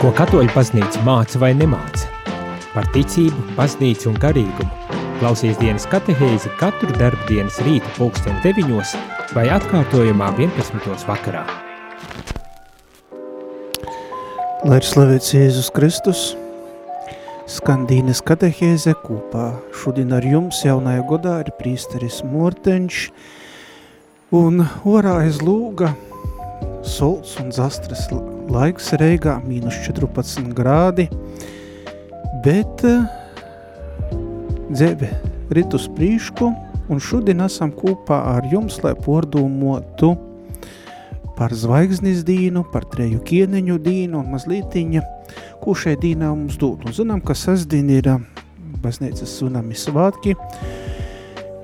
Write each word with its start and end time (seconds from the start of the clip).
Ko 0.00 0.08
katoļu 0.16 0.48
paznīca 0.54 1.02
māca 1.04 1.36
vai 1.42 1.50
nemāca? 1.52 2.06
Par 2.72 2.86
ticību, 2.94 3.42
paznīcu 3.52 4.06
un 4.08 4.14
garīgumu. 4.16 4.94
Klausies 5.18 5.58
dienas 5.60 5.84
katehēzi 5.92 6.48
katru 6.56 6.88
darbu 6.96 7.26
dienas 7.28 7.58
rīta 7.66 7.90
pulksten 7.98 8.38
9 8.40 8.94
vai 9.36 9.44
atkārtojumā 9.52 10.30
11. 10.38 11.04
vakarā. 11.04 11.44
Lai 14.64 14.80
ir 14.80 14.88
slavēts 14.88 15.34
Jēzus 15.36 15.68
Kristus, 15.76 16.24
skan 17.44 17.84
Dīnes 17.84 18.24
katehēze 18.24 18.96
kopā. 19.04 19.50
Šodien 19.84 20.16
ar 20.16 20.24
jums 20.24 20.64
jaunajā 20.64 21.04
godā 21.12 21.36
ir 21.44 21.52
prīsteris 21.60 22.22
Morteņš 22.24 23.04
un 24.32 24.64
orā 24.88 25.20
aiz 25.26 25.44
lūga 25.44 25.92
solts 26.88 27.36
un 27.44 27.52
zastras 27.52 28.08
laiks 28.50 28.90
Reigā, 28.98 29.38
mīnus 29.46 29.78
14 29.86 30.50
grādi, 30.56 31.06
bet 32.44 32.84
uh, 32.88 33.06
dzēbe 34.70 35.10
rit 35.54 35.74
uz 35.74 35.86
prīšku, 35.94 36.50
un 36.90 37.02
šodien 37.02 37.42
esam 37.46 37.72
kopā 37.74 38.18
ar 38.34 38.48
jums, 38.50 38.80
lai 38.84 38.96
pordūmotu 38.98 40.14
par 41.38 41.54
zvaigznes 41.56 42.24
dīnu, 42.26 42.66
par 42.72 42.84
treju 42.90 43.22
kieneņu 43.24 43.78
dīnu 43.80 44.18
un 44.20 44.34
mazlītiņa, 44.34 45.02
ko 45.62 45.74
šai 45.78 45.94
dīnā 46.02 46.28
mums 46.34 46.58
dod. 46.60 46.84
Un 46.84 46.96
zinām, 46.96 47.22
ka 47.24 47.36
sasdien 47.38 47.88
ir 47.94 48.10
baznīcas 48.82 49.38
sunami 49.40 49.78
svātki, 49.78 50.34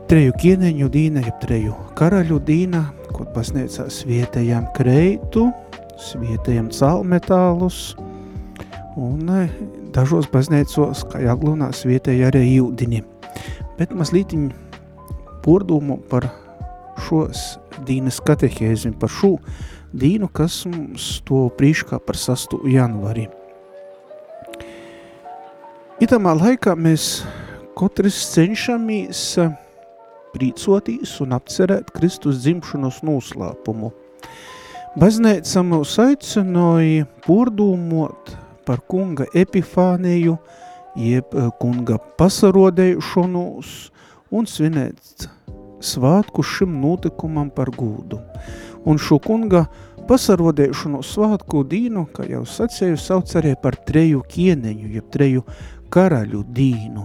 treju 0.08 0.32
kieneņu 0.40 0.88
dīna, 0.92 1.26
jeb 1.26 1.42
treju 1.42 1.76
karaļu 1.98 2.40
dīna, 2.46 2.86
ko 3.12 3.28
baznīcās 3.34 4.02
vietējām 4.08 4.70
kreitu, 4.76 5.50
vietējiem 6.20 6.68
cēlmetālus, 6.74 7.94
un 9.00 9.28
e, 9.32 9.46
dažos 9.94 10.28
baznīcos, 10.32 11.04
kā 11.10 11.22
Jaglunās, 11.24 11.84
vietēji 11.88 12.26
arī 12.28 12.42
jūdini. 12.56 13.02
Bet 13.76 13.94
mazlītiņ 13.96 14.50
pordūmu 15.44 15.98
par 16.10 16.28
šos 17.06 17.56
dīnas 17.88 18.20
katehēzim, 18.24 18.96
par 19.00 19.12
šo 19.12 19.36
dīnu, 19.96 20.28
kas 20.32 20.62
mums 20.68 21.20
to 21.28 21.46
prīškā 21.58 22.00
par 22.04 22.18
6. 22.20 22.58
janvari. 22.72 23.28
Itamā 26.02 26.34
laikā 26.36 26.74
mēs 26.76 27.22
katrs 27.76 28.18
cenšamies 28.34 29.22
prīcoties 30.36 31.14
un 31.24 31.36
apcerēt 31.36 31.94
Kristus 31.96 32.42
dzimšanas 32.44 33.00
noslēpumu– 33.06 33.92
Baznīca 34.96 35.60
mūs 35.60 35.90
aicināja 36.00 37.04
pordūmot 37.26 38.30
par 38.64 38.80
kunga 38.88 39.26
epifāniju, 39.36 40.38
jeb 40.96 41.36
eh, 41.36 41.50
kunga 41.60 41.98
pasarodēšanos 42.16 43.74
un 44.32 44.48
svinēt 44.48 45.26
svātku 45.84 46.40
šim 46.40 46.80
notikumam 46.80 47.52
par 47.52 47.68
gūdu. 47.76 48.22
Un 48.88 48.96
šo 48.96 49.20
kunga 49.20 49.66
pasarodēšanu 50.08 51.04
svātku 51.04 51.60
dīnu, 51.68 52.08
kā 52.16 52.24
jau 52.32 52.46
sacēju, 52.48 52.96
sauc 52.96 53.36
arī 53.36 53.52
par 53.60 53.76
treju 53.76 54.24
kieneņu, 54.32 54.94
jeb 54.96 55.12
treju 55.12 55.44
karaļu 55.92 56.46
dīnu. 56.56 57.04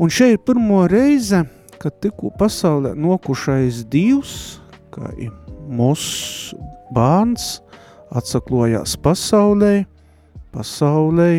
Un 0.00 0.08
šeit 0.08 0.38
ir 0.38 0.44
pirmo 0.48 0.86
reize, 0.88 1.44
kad 1.76 2.00
tikko 2.00 2.32
pasaulē 2.40 2.96
nokušais 2.96 3.84
divs, 3.92 4.62
kā 4.96 5.12
ir 5.20 5.36
mūs 5.68 6.54
bērns 6.94 7.60
atsaklojās 8.16 8.96
pasaulē, 9.02 9.84
pasaulē, 10.54 11.30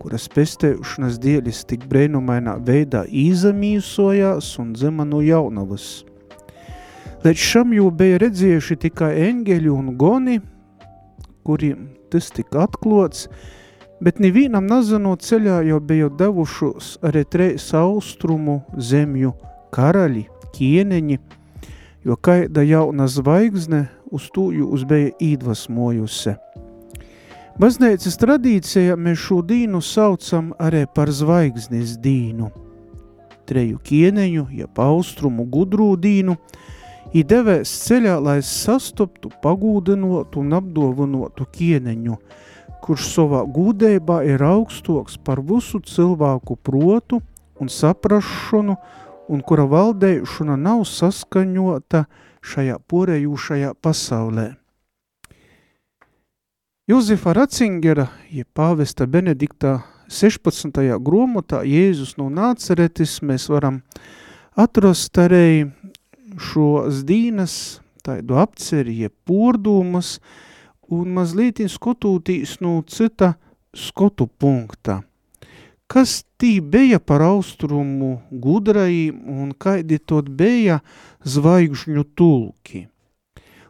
kuras 0.00 0.26
pestēšanas 0.32 1.18
dieļas 1.22 1.62
tik 1.70 1.86
brēnumainā 1.90 2.58
veidā 2.64 3.04
īzamīsojās 3.08 4.50
un 4.60 4.74
dzima 4.76 5.06
no 5.08 5.22
jaunavas. 5.24 6.04
Līdz 7.24 7.40
šam 7.40 7.72
jau 7.72 7.88
bija 7.88 8.18
redzējuši 8.20 8.76
tikai 8.82 9.14
eņgeļi 9.30 9.70
un 9.72 9.94
goni, 9.96 10.40
kuriem 11.44 11.86
tas 12.12 12.28
tika 12.36 12.66
atklots, 12.66 13.30
bet 14.04 14.20
nevienam 14.20 14.66
nazinot 14.68 15.24
ceļā 15.24 15.62
jau 15.70 15.80
bija 15.80 16.10
devušos 16.12 16.98
arī 17.08 17.24
treis 17.24 17.70
austrumu 17.76 18.60
zemju 18.76 19.32
karaļi, 19.72 20.26
kieneņi, 20.54 21.18
jo 22.04 22.16
kaida 22.16 22.62
jauna 22.62 23.06
zvaigzne 23.08 23.86
uz 24.12 24.28
tūju 24.34 24.68
uzbeja 24.76 25.12
īdvasmojusi. 25.22 26.36
Baznīcas 27.54 28.18
tradīcijā 28.18 28.96
mēs 28.98 29.20
šo 29.28 29.38
dīnu 29.46 29.80
saucam 29.84 30.50
arī 30.58 30.84
par 30.90 31.10
zvaigznes 31.14 31.96
dīnu. 32.02 32.50
Treju 33.46 33.78
kieneņu, 33.84 34.48
ja 34.58 34.66
paustrumu 34.66 35.44
gudrū 35.46 35.92
dīnu, 36.00 36.34
ir 37.14 37.28
devēs 37.30 37.70
ceļā, 37.86 38.16
lai 38.18 38.40
sastoptu, 38.42 39.30
pagūdinotu 39.44 40.42
un 40.42 40.56
apdovanotu 40.58 41.46
kieneņu, 41.54 42.18
kurš 42.84 43.06
savā 43.14 43.44
gūdībā 43.48 44.24
ir 44.28 44.42
augstoks 44.44 45.16
par 45.24 45.40
visu 45.40 45.80
cilvēku 45.80 46.58
protu 46.58 47.22
un 47.60 47.70
saprašanu, 47.70 48.76
un 49.28 49.40
kura 49.44 49.64
valdēšana 49.68 50.56
nav 50.60 50.84
saskaņota 50.88 52.04
šajā 52.44 52.76
porējūšajā 52.90 53.72
pasaulē. 53.82 54.46
Jozefa 56.90 57.32
Ratzingera, 57.32 58.10
ja 58.28 58.44
pāvesta 58.44 59.06
Benediktā 59.08 59.78
16. 60.12 60.82
gromotā 61.00 61.62
Jēzus 61.64 62.18
no 62.20 62.28
Nāceretis 62.28 63.22
mēs 63.24 63.48
varam 63.48 63.80
atrast 64.52 65.16
arī 65.16 65.70
šos 66.36 67.00
dīnas, 67.08 67.56
tādu 68.04 68.36
apceri, 68.36 68.98
ja 69.06 69.08
pordūmas, 69.24 70.18
un 70.92 71.16
mazliet 71.16 71.64
skotūtīs 71.72 72.58
no 72.60 72.76
cita 72.84 73.32
skotu 73.72 74.28
punkta– 74.28 75.00
kas 75.94 76.24
tī 76.42 76.56
bija 76.58 76.98
par 76.98 77.22
austrumu 77.22 78.16
gudrajiem 78.44 79.20
un 79.30 79.52
kaidi 79.54 80.00
tot 80.02 80.26
bija 80.40 80.80
zvaigžņu 81.22 82.02
tulki. 82.18 82.80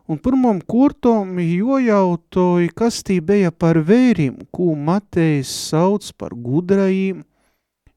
Un 0.09 0.21
pirmam 0.25 0.62
kurtom 0.65 1.37
jojautoja, 1.41 2.73
kas 2.77 3.03
tī 3.05 3.19
bija 3.21 3.53
par 3.53 3.77
vērim, 3.91 4.41
ko 4.53 4.73
Matejs 4.73 5.53
sauc 5.69 6.09
par 6.17 6.33
gudrajiem, 6.47 7.23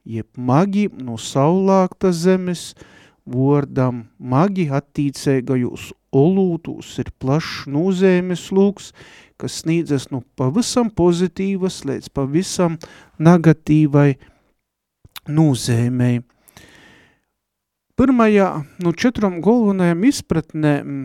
jeb 0.03 0.27
magi 0.35 0.87
no 0.91 1.15
saulākta 1.19 2.11
zemes, 2.11 2.73
vordam 3.27 4.05
magi 4.19 4.67
attīcēgajos 4.71 5.91
olūtūs 6.15 6.93
ir 7.03 7.11
plašs 7.19 7.67
nūzēmes 7.71 8.45
lūks, 8.55 8.91
kas 9.37 9.61
sniedzas 9.61 10.09
no 10.11 10.23
pavisam 10.39 10.89
pozitīvas 10.93 11.83
līdz 11.87 12.09
pavisam 12.15 12.77
negatīvai 13.21 14.17
nūzēmei. 15.29 16.21
Pirmajā 17.97 18.49
no 18.85 18.93
četrom 18.93 19.39
galvenajām 19.45 20.03
izpratnēm 20.09 20.97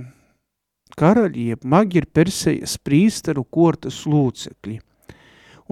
karaļi, 0.99 1.49
jeb 1.55 1.65
magi 1.65 2.03
ir 2.03 2.09
Persejas 2.13 2.77
prīsteru 2.85 3.47
kortas 3.49 4.03
lūcekļi. 4.05 4.79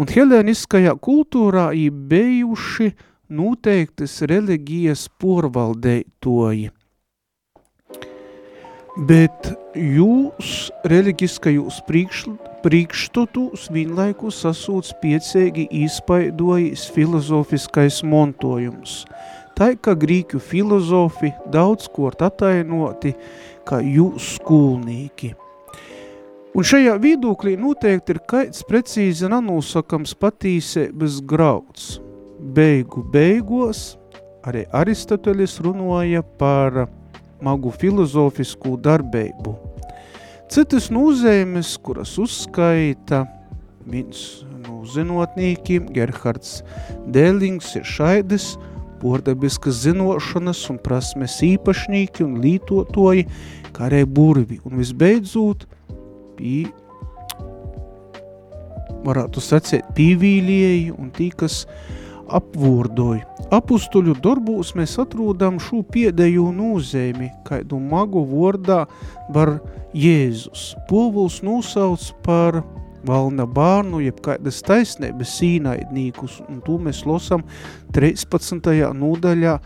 Un 0.00 0.08
helēniskajā 0.08 0.94
kultūrā 1.04 1.70
ir 1.76 1.92
bijuši 2.12 2.92
noteiktas 3.36 4.20
reliģijas 4.30 5.08
porvaldētoji– 5.20 6.70
bet 8.96 9.52
jūs 9.74 10.70
reliģiskajos 10.88 11.80
priekš, 11.86 12.26
priekšstatus 12.64 13.68
vienlaikus 13.72 14.42
sasūts 14.44 14.94
piecēgi 15.02 15.66
izpaidojis 15.84 16.86
filozofiskais 16.94 18.00
montojums. 18.06 19.04
Tā 19.58 19.74
kā 19.76 19.94
grīķu 19.98 20.40
filozofi 20.40 21.32
daudz 21.52 21.88
kort 21.92 22.22
atainoti 22.24 23.12
kā 23.68 23.82
jūs 23.84 24.36
skolnīki. 24.38 25.34
Un 26.50 26.66
šajā 26.66 26.96
viedokļī 26.98 27.54
noteikti 27.60 28.16
ir 28.16 28.22
kaits 28.26 28.64
precīzi 28.66 29.28
nanosakams 29.30 30.16
patīsēbas 30.18 31.20
grauds. 31.22 32.00
Beigu 32.40 33.04
beigos 33.12 33.94
arī 34.42 34.64
Aristotelis 34.74 35.60
runoja 35.62 36.24
par 36.40 36.86
magu 37.44 37.70
filozofisku 37.70 38.74
darbību. 38.82 39.69
Citas 40.50 40.88
nūzēmes, 40.90 41.76
kuras 41.78 42.16
uzskaita 42.18 43.20
viens 43.86 44.40
no 44.64 44.80
zinotnīkiem, 44.82 45.86
Gerhards 45.94 46.64
Dēlings, 47.14 47.68
ir 47.78 47.86
šaides, 47.86 48.56
pordabiskas 48.98 49.78
zinošanas 49.84 50.64
un 50.72 50.80
prasmes 50.82 51.36
īpašnīki 51.46 52.26
un 52.26 52.40
lītotoji, 52.42 53.28
kā 53.76 53.86
arī 53.86 54.02
burvi. 54.02 54.58
Un 54.66 54.74
visbeidzot, 54.82 55.68
bija 56.40 56.74
varētu 59.06 59.46
sacēt, 59.46 59.94
pīvīlieji 59.94 60.90
un 60.98 61.14
tī, 61.14 61.30
kas 61.30 61.62
apvordoja. 62.36 63.26
Apustuļu 63.50 64.14
darbūs 64.22 64.74
mēs 64.78 64.94
atrūdam 65.02 65.58
šo 65.62 65.82
piedēju 65.90 66.50
nūzēmi, 66.54 67.30
kaidu 67.48 67.80
magu 67.82 68.22
vordā 68.28 68.84
var 69.34 69.56
Jēzus. 69.96 70.74
Povuls 70.88 71.40
nosauc 71.42 72.04
par 72.22 72.60
valna 73.06 73.46
bārnu, 73.48 74.02
jeb 74.04 74.20
kādas 74.24 74.60
taisnības 74.66 75.34
sīnaidnīkus, 75.40 76.40
un 76.48 76.60
to 76.66 76.78
mēs 76.78 77.02
losam 77.08 77.44
13. 77.96 78.70
nodaļā, 78.94 79.58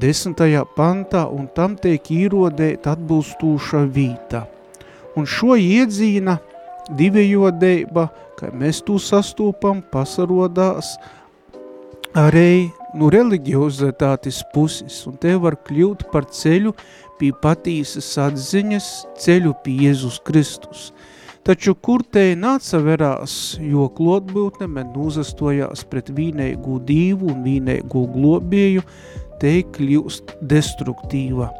10. 0.00 0.42
pantā, 0.74 1.26
un 1.28 1.46
tam 1.54 1.76
tiek 1.76 2.10
īrodēt 2.10 2.88
atbilstūša 2.88 3.84
vīta. 3.94 4.46
Un 5.14 5.28
šo 5.28 5.54
iedzīna 5.60 6.38
divējodeiba, 6.98 8.08
ka 8.38 8.50
mēs 8.56 8.80
to 8.86 8.96
sastūpam, 8.98 9.84
pasarodās 9.92 10.96
arī 12.14 12.70
no 12.94 13.10
religiozitātes 13.10 14.42
puses, 14.54 15.00
un 15.10 15.18
te 15.18 15.34
var 15.40 15.56
kļūt 15.66 16.06
par 16.12 16.28
ceļu 16.30 16.74
pie 17.18 17.32
patīsas 17.42 18.12
atziņas, 18.22 18.90
ceļu 19.18 19.54
pie 19.64 19.74
Jēzus 19.88 20.20
Kristus. 20.26 20.92
Taču 21.44 21.74
kur 21.74 22.00
te 22.06 22.30
nāca 22.38 22.78
verās, 22.80 23.58
jo 23.60 23.90
klotbūtne 23.92 24.68
men 24.70 24.94
uzastojās 24.96 25.84
pret 25.90 26.08
vīneigu 26.14 26.78
dīvu 26.88 27.34
un 27.34 27.42
vīneigu 27.44 28.06
globieju, 28.14 28.84
te 29.42 29.58
kļūst 29.74 30.38
destruktīva. 30.40 31.50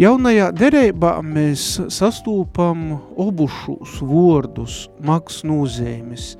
Jaunajā 0.00 0.46
derībā 0.56 1.18
mēs 1.26 1.66
sastūpam 1.92 2.94
obušus 3.20 3.98
vordus, 4.06 4.86
maks 5.04 5.42
nūzēmis. 5.44 6.36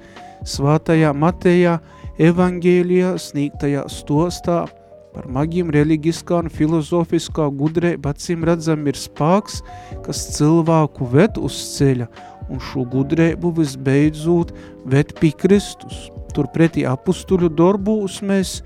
Svātajā 0.49 1.11
Matejā 1.13 1.77
evangēlijā 2.21 3.15
sniegtajā 3.21 3.87
stostā 3.93 4.65
par 5.13 5.29
magiem 5.29 5.71
reliģiskā 5.73 6.41
un 6.45 6.51
filozofiskā 6.53 7.49
gudrība 7.57 8.15
acīm 8.15 8.47
redzam 8.49 8.87
ir 8.89 8.97
spāks, 8.97 9.61
kas 10.07 10.25
cilvēku 10.39 11.09
ved 11.13 11.41
uz 11.41 11.59
ceļa, 11.75 12.09
un 12.49 12.63
šo 12.71 12.87
gudrību 12.89 13.53
visbeidzot 13.59 14.55
ved 14.89 15.13
pie 15.21 15.33
Kristus. 15.37 16.09
Turpretī 16.33 16.87
apustuļu 16.89 17.53
darbūs 17.53 18.23
mēs 18.25 18.63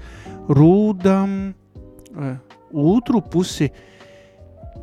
rūdam 0.47 1.33
e, 1.51 2.33
otru 2.71 3.19
pusi 3.19 3.73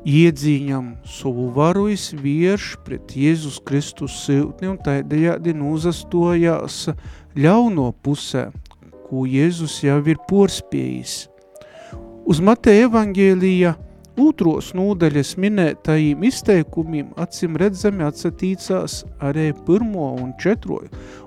iedzīņam 0.04 0.98
savu 1.08 1.48
varuis 1.56 2.10
vierš 2.20 2.74
pret 2.84 3.16
Jēzus 3.16 3.62
Kristus 3.64 4.18
siltni 4.26 4.68
un 4.68 4.80
taidējādi 4.84 5.56
nūzastojās 5.56 6.90
ļauno 7.36 7.92
pusē, 8.04 8.50
ko 9.08 9.26
Jēzus 9.30 9.80
jau 9.84 10.00
ir 10.10 10.20
porspējis. 10.30 11.16
Uz 12.30 12.40
Mateja 12.40 12.88
evangēlija 12.88 13.74
Otros 14.14 14.68
nūdaļas 14.78 15.32
minētajiem 15.42 16.22
izteikumiem 16.28 17.16
acim 17.18 17.56
redzami 17.58 18.06
atsatīcās 18.06 19.00
arī 19.26 19.48
pirmo 19.66 20.12
un 20.22 20.36
četro, 20.38 20.84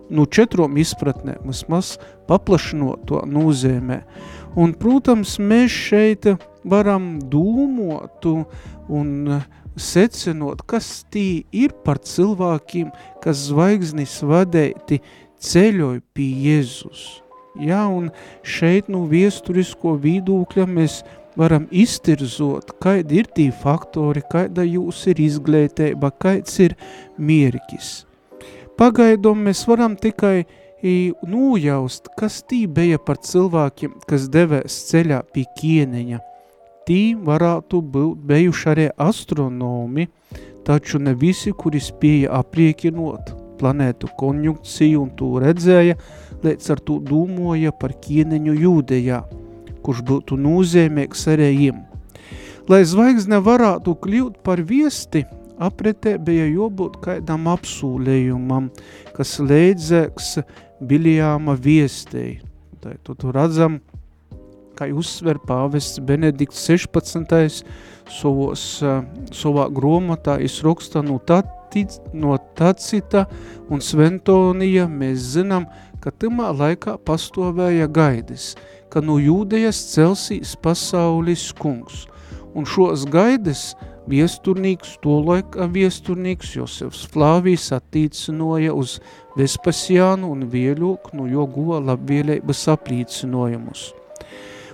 nu 0.06 0.22
četrom 0.30 0.78
izpratnēm, 0.78 1.48
vismaz 1.50 1.96
paplašinot 2.30 3.02
to 3.10 3.24
nozīmē. 3.26 4.04
Un, 4.54 4.76
protams, 4.78 5.34
mēs 5.42 5.74
šeit 5.74 6.30
varam 6.62 7.16
dūmot 7.26 8.30
un 8.30 9.10
secinot, 9.74 10.62
kas 10.70 11.02
tī 11.10 11.42
ir 11.50 11.74
par 11.82 11.98
cilvēkiem, 11.98 12.94
kas 13.24 13.48
zvaigznis 13.50 14.20
vadēti 14.22 15.02
ceļoja 15.42 16.02
pie 16.14 16.32
Jēzus. 16.46 17.04
Ja, 17.60 17.86
un 17.88 18.10
šeit 18.44 18.90
nu 18.92 19.06
viesturisko 19.08 19.94
vidūkļa 20.00 20.66
mēs 20.68 21.00
varam 21.36 21.66
iztirzot, 21.72 22.74
kādi 22.82 23.22
ir 23.22 23.30
tī 23.32 23.46
faktori, 23.62 24.22
kāda 24.32 24.64
jūs 24.66 25.06
ir 25.12 25.20
izglītība, 25.24 26.10
kāds 26.20 26.58
ir 26.64 26.76
mierkis. 27.16 28.04
Pagaidom 28.76 29.46
mēs 29.48 29.64
varam 29.68 29.96
tikai 29.96 30.44
nūjaust, 31.26 32.12
kas 32.18 32.42
tī 32.44 32.66
bija 32.68 32.98
par 33.00 33.20
cilvēkiem, 33.24 33.96
kas 34.08 34.28
devēs 34.32 34.76
ceļā 34.90 35.22
pie 35.32 35.46
kieneņa. 35.56 36.20
Tī 36.86 37.16
varētu 37.18 37.80
būt 37.82 38.28
bijuši 38.28 38.68
arī 38.70 38.86
astronomi, 39.00 40.06
taču 40.68 41.00
ne 41.00 41.16
visi, 41.18 41.50
kuri 41.56 41.80
spēja 41.82 42.36
apriekinot 42.36 43.45
planētu 43.60 44.10
konjunkciju 44.18 45.02
un 45.02 45.10
to 45.18 45.32
redzēja, 45.42 45.96
līdz 46.44 46.70
ar 46.74 46.82
to 46.86 46.98
dūmoja 47.04 47.72
par 47.80 47.96
kieneņu 48.02 48.54
jūdejā, 48.62 49.22
kurš 49.86 50.04
būtu 50.06 50.38
nozīmīgs 50.40 51.26
arī 51.32 51.50
jiem. 51.54 51.82
Lai 52.66 52.82
zvaigzne 52.88 53.38
varētu 53.46 53.94
kļūt 54.02 54.40
par 54.46 54.62
viesti, 54.66 55.22
apretē 55.62 56.16
bija 56.18 56.48
jābūt 56.50 56.98
kādam 57.04 57.46
apsūlējumam, 57.52 58.70
kas 59.16 59.36
leidzēks 59.40 60.32
Biljāma 60.86 61.54
viestei. 61.56 62.40
Tā, 62.82 62.96
tu, 63.06 63.14
tu 63.16 63.30
redzam, 63.32 63.78
kā 64.76 64.90
uzsver 64.92 65.40
pāvests 65.46 66.02
Benedikts 66.04 66.66
16. 66.68 67.62
Savos, 68.12 68.64
savā 69.34 69.64
gromotā 69.74 70.36
izraksta 70.44 71.02
no, 71.02 71.16
tatic, 71.76 72.12
no 72.12 72.38
Tacita 72.54 73.26
un 73.70 73.80
Sventonija 73.80 74.86
mēs 74.88 75.34
zinām, 75.36 75.66
ka 76.00 76.10
tamā 76.10 76.52
laikā 76.54 76.98
pastovēja 77.04 77.88
gaidis, 77.88 78.54
ka 78.88 79.00
no 79.00 79.18
jūdejas 79.18 79.92
celsīs 79.92 80.56
pasaulis 80.56 81.52
kungs. 81.52 82.06
Un 82.54 82.64
šos 82.64 83.04
gaidis 83.04 83.74
viesturnīgs, 84.08 84.96
to 85.02 85.20
laika 85.20 85.66
viesturnīgs 85.66 86.54
Josefs 86.56 87.06
Flāvijs 87.12 87.72
attīcinoja 87.74 88.72
uz 88.72 89.00
Vespasiānu 89.36 90.30
un 90.32 90.46
Vieļoku, 90.48 91.12
no 91.16 91.26
jo 91.26 91.44
guva 91.46 91.80
labvielības 91.80 92.68
aplīcinojumus. 92.72 93.92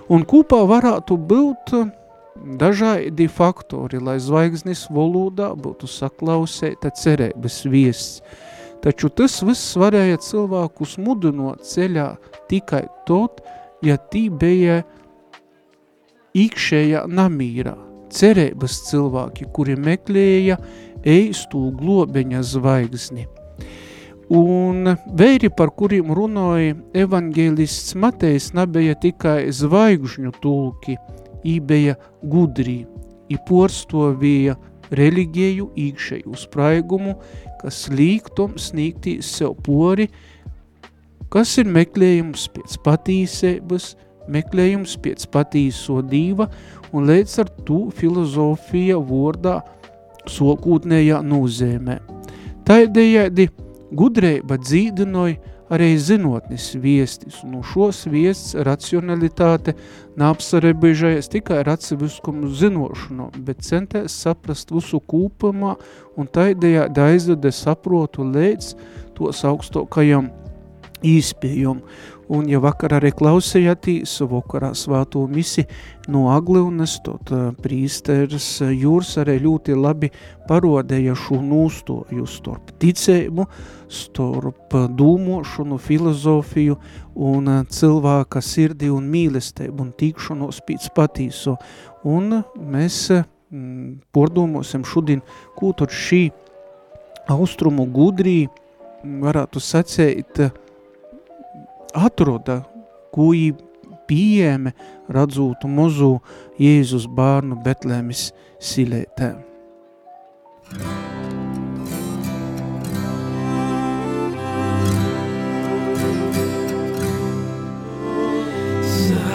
Un 0.09 0.23
kopā 0.27 0.61
varētu 0.67 1.17
būt 1.17 1.73
dažādi 2.35 3.27
faktori, 3.29 3.99
lai 4.01 4.17
zvaigznes 4.23 4.87
valodā 4.91 5.53
būtu 5.55 5.89
saklausēta 5.89 6.91
cerības 6.97 7.61
viests, 7.69 8.23
Taču 8.83 9.07
tas 9.15 9.37
viss 9.47 9.77
varēja 9.79 10.17
cilvēkus 10.19 10.97
mudinot 10.99 11.61
ceļā 11.63 12.09
tikai 12.51 12.81
tot, 13.07 13.39
ja 13.79 13.95
tī 13.95 14.25
bija 14.27 14.81
īkšējā 16.35 17.05
namīrā, 17.07 17.77
cerības 18.11 18.81
cilvēki, 18.89 19.47
kuri 19.55 19.77
meklēja 19.79 20.57
eistu 20.99 21.69
globeņa 21.79 22.43
zvaigzni. 22.43 23.23
Un 24.33 24.97
vēri, 25.15 25.47
par 25.47 25.71
kuriem 25.77 26.11
runāja 26.15 26.75
evangelists 27.05 27.95
Matejs, 27.95 28.49
nebija 28.57 28.97
tikai 28.99 29.47
zvaigžņu 29.53 30.35
tulki, 30.43 30.97
ībeja 31.47 31.95
gudrī, 32.29 32.83
i 33.31 33.39
porstovīja 33.47 34.55
reliģiju 34.93 35.69
īkšēju 35.79 36.37
spraigumu, 36.37 37.15
kas 37.61 37.87
līgtum 37.93 38.57
sniegtīs 38.59 39.29
sev 39.39 39.55
pori, 39.65 40.09
kas 41.33 41.55
ir 41.61 41.69
meklējums 41.71 42.49
pēc 42.53 42.77
patīsības, 42.85 43.93
meklējums 44.31 44.97
pēc 45.03 45.25
patīso 45.33 46.01
dīva, 46.05 46.49
un 46.93 47.07
līdz 47.09 47.39
ar 47.43 47.49
to 47.67 47.79
filozofija 47.95 48.99
vordā 48.99 49.59
sokūtnējā 50.29 51.23
nozīmē. 51.25 51.97
Taidējādi 52.67 53.49
gudrība 53.97 54.59
dzīdinoja 54.61 55.52
arī 55.71 55.93
zinotnis 55.99 56.71
viestis, 56.79 57.39
un 57.45 57.61
šos 57.65 58.03
viests 58.11 58.55
racionalitāte 58.67 59.75
neapsarebežējas 60.19 61.31
tikai 61.33 61.61
ar 61.61 61.73
atseviskumu 61.75 62.51
zinošanu, 62.51 63.29
bet 63.45 63.63
centēs 63.65 64.15
saprast 64.25 64.73
visu 64.73 64.99
kūpumā 64.99 65.75
un 66.19 66.29
taidējādi 66.29 67.05
aizvede 67.07 67.53
saprotu 67.55 68.27
līdz 68.27 68.73
tos 69.17 69.43
augstokajam 69.47 70.31
īspējumu. 71.03 71.83
Un, 72.31 72.45
ja 72.47 72.61
vakar 72.63 72.93
arī 72.95 73.11
klausījāties 73.11 74.13
vakarā 74.31 74.69
svāto 74.77 75.25
misi 75.27 75.65
no 76.11 76.29
Aglivnes, 76.31 76.95
tad 77.03 77.31
uh, 77.35 77.49
prīsteris 77.59 78.47
Jūrs 78.71 79.17
arī 79.19 79.35
ļoti 79.43 79.75
labi 79.75 80.09
parodēja 80.47 81.17
šo 81.19 81.41
nūstoju 81.43 82.27
starp 82.29 82.71
ticējumu, 82.79 83.47
starp 83.91 84.77
dūmošanu, 84.95 85.81
filozofiju 85.83 86.79
un 87.27 87.51
uh, 87.51 87.61
cilvēka 87.67 88.41
sirdi 88.41 88.91
un 88.93 89.11
mīlestību 89.11 89.83
un 89.83 89.91
tīkšanos 89.99 90.63
pēc 90.63 90.89
patīso. 90.95 91.57
Un 92.07 92.39
mēs 92.55 93.09
mm, 93.11 93.99
pordomāsim 94.15 94.87
šodien, 94.87 95.19
ko 95.59 95.75
tad 95.75 95.91
šī 95.91 96.29
austrumu 97.31 97.85
gudrī 97.91 98.45
varētu 99.03 99.59
sacēt, 99.59 100.39
atroda, 101.93 102.61
ko 103.13 103.31
viņi 103.31 103.53
pieejami 104.09 104.73
redzūtu 105.13 105.67
mozu 105.71 106.17
Jēzus 106.59 107.07
bārnu 107.07 107.55
Betlēmis 107.63 108.31
silētē. 108.59 109.33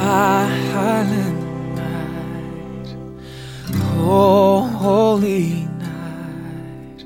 Silent 0.09 1.41
night, 1.77 2.89
oh, 4.01 4.65
holy 4.81 5.69
night, 5.79 7.01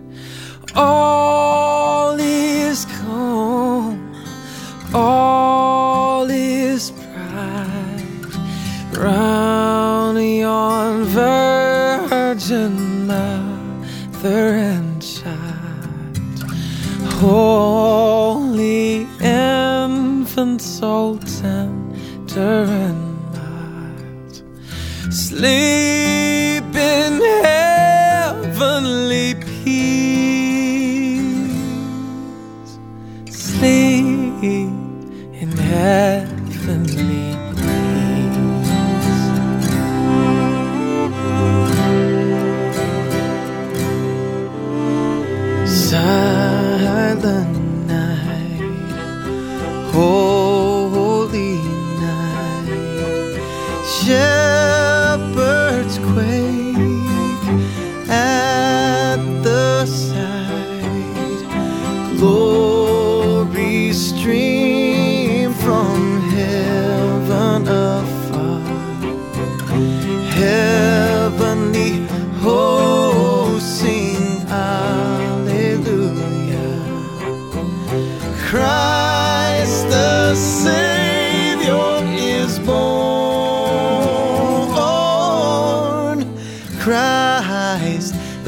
all 0.77 2.19
is 2.21 2.87
calm, 2.87 3.42
soul 20.83 21.17
tender 21.19 22.65
and 22.89 23.35
light. 23.37 24.43
Sleep. 25.13 25.82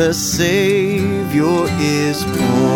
The 0.05 0.13
Savior 0.13 1.67
is 1.81 2.25
born 2.25 2.74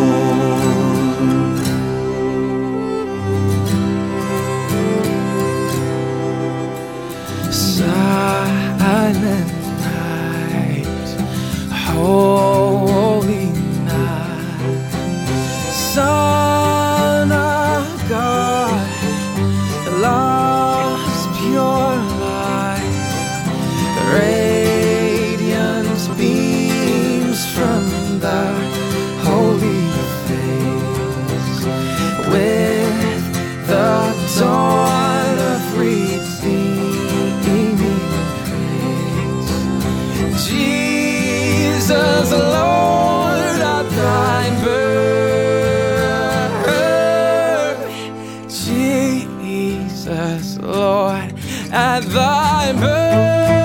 Lord, 50.59 51.35
at 51.73 52.01
thy 52.01 52.73
birth. 52.73 53.58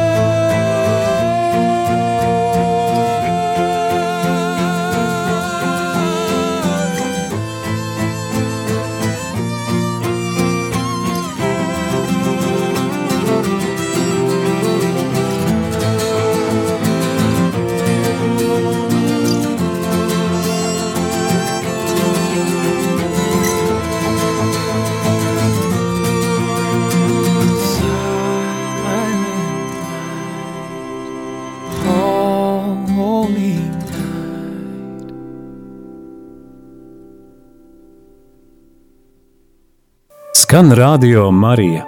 Skan 40.53 40.69
Radio 40.77 41.31
Marija. 41.33 41.81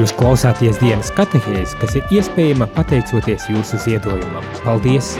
Jūs 0.00 0.14
klausāties 0.16 0.78
dienas 0.80 1.10
katehēs, 1.12 1.74
kas 1.76 1.92
ir 1.98 2.14
iespējama 2.16 2.70
pateicoties 2.72 3.44
jūsu 3.52 3.76
ziedojumam. 3.84 4.46
Paldies! 4.62 5.10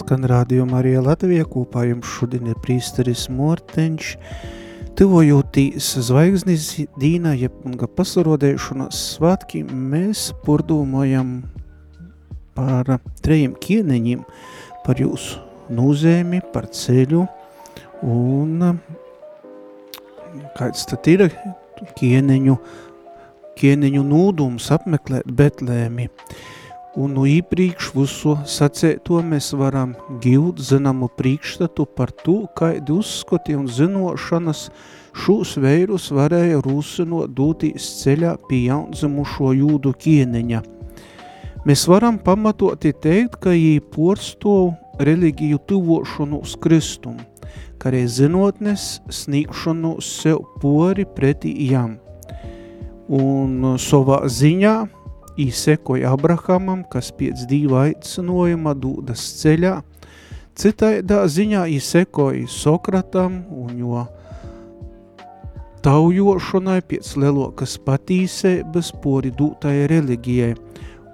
Skan 0.00 0.26
rādījumā 0.26 0.80
arī 0.80 0.96
Latvijā 0.98 1.46
kopā 1.46 1.86
jums 1.92 2.10
šodien 2.16 2.50
ir 2.50 2.58
prīsteris 2.58 3.28
Morteņš, 3.30 4.10
Tuvojotīs 4.98 5.94
zvaigznes 6.10 6.72
dīna, 6.98 7.38
jeb 7.38 7.62
pasarodēšanas 7.94 9.06
svētkiem, 9.14 9.70
mēs 9.94 10.32
pordomājam 10.42 11.36
par 12.58 12.96
trejiem 13.22 13.54
kieneņiem, 13.62 14.26
par 14.82 15.06
jūsu 15.06 15.45
nūzēmi, 15.72 16.42
par 16.52 16.68
ceļu 16.72 17.24
un 18.06 18.66
kāds 20.56 20.84
tad 20.90 21.08
ir 21.10 21.28
kieneņu, 21.96 22.58
kieneņu 23.56 24.04
nūdums 24.10 24.68
apmeklēt 24.74 25.28
Betlēmi. 25.38 26.10
Un 26.96 27.12
no 27.12 27.26
īpriekš 27.28 27.90
visu 27.92 28.38
sacēto 28.48 29.18
mēs 29.20 29.50
varam 29.52 29.92
gilt 30.24 30.62
zināmu 30.64 31.10
priekšstatu 31.12 31.84
par 31.92 32.08
to, 32.22 32.46
kādi 32.56 32.94
uzskati 32.94 33.56
un 33.56 33.66
zinošanas 33.68 34.70
šūs 35.16 35.58
veirus 35.60 36.08
varēja 36.16 36.62
rūsinot 36.64 37.34
dūtīs 37.36 37.90
ceļā 38.00 38.32
pie 38.48 38.62
jaundzimušo 38.70 39.52
jūdu 39.58 39.92
kieneņa. 39.92 40.62
Mēs 41.68 41.84
varam 41.90 42.16
pamatoti 42.22 42.94
teikt, 42.94 43.40
ka 43.44 43.52
jī 43.52 43.76
porstov 43.92 44.72
religiju 44.98 45.58
tuvošanu 45.68 46.40
uz 46.42 46.56
kristumu, 46.60 47.24
kā 47.78 47.90
arī 47.92 48.04
zinotnes 48.08 49.00
sniegšanu 49.12 49.96
sev 50.04 50.42
pori 50.62 51.06
pretī 51.16 51.52
jām. 51.70 51.96
Un 53.06 53.76
savā 53.78 54.24
ziņā 54.26 54.76
īsekoja 55.38 56.14
Abrahamam, 56.16 56.82
kas 56.90 57.12
pēc 57.14 57.44
dīva 57.50 57.86
aicinojuma 57.90 58.74
dūdas 58.74 59.22
ceļā, 59.42 59.76
citaidā 60.56 61.22
ziņā 61.28 61.66
īsekoja 61.76 62.48
Sokratam 62.50 63.42
un 63.52 63.74
jo 63.78 64.06
taujošanai 65.86 66.80
pēc 66.88 67.12
lelokas 67.20 67.76
patīsēbas 67.86 68.90
pori 69.04 69.30
dūtai 69.30 69.84
religijai, 69.92 70.56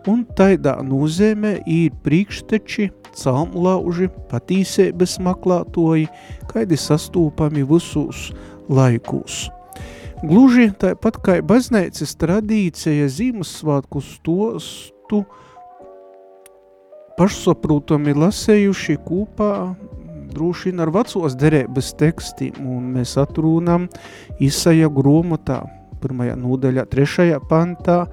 un 0.08 0.22
taidā 0.38 0.78
nozīmē 0.86 1.58
ir 1.68 1.92
priekšteči, 2.06 2.88
calmlauži, 3.18 4.08
patīsēbes 4.30 5.18
maklātoji, 5.22 6.08
kaidi 6.50 6.78
sastūpami 6.80 7.64
visus 7.68 8.30
laikūs. 8.72 9.46
Gluži 10.22 10.68
tāpat 10.78 11.18
kā 11.24 11.38
baznīcas 11.42 12.14
tradīcija 12.20 13.08
Ziemassvētkus 13.10 14.20
tostu 14.22 15.24
pašsaprotami 17.18 18.14
lasējuši 18.14 19.00
kopā 19.02 19.52
droši 20.32 20.70
vien 20.70 20.82
ar 20.84 20.92
vecos 20.94 21.36
derēbas 21.38 21.92
tekstiem, 22.00 22.62
un 22.64 22.92
mēs 22.96 23.16
atrūnam 23.20 23.88
Isaja 24.42 24.88
gromotā, 24.92 25.62
pirmajā 26.02 26.36
nodaļā, 26.40 26.86
trešajā 26.90 27.40
pantā, 27.50 28.04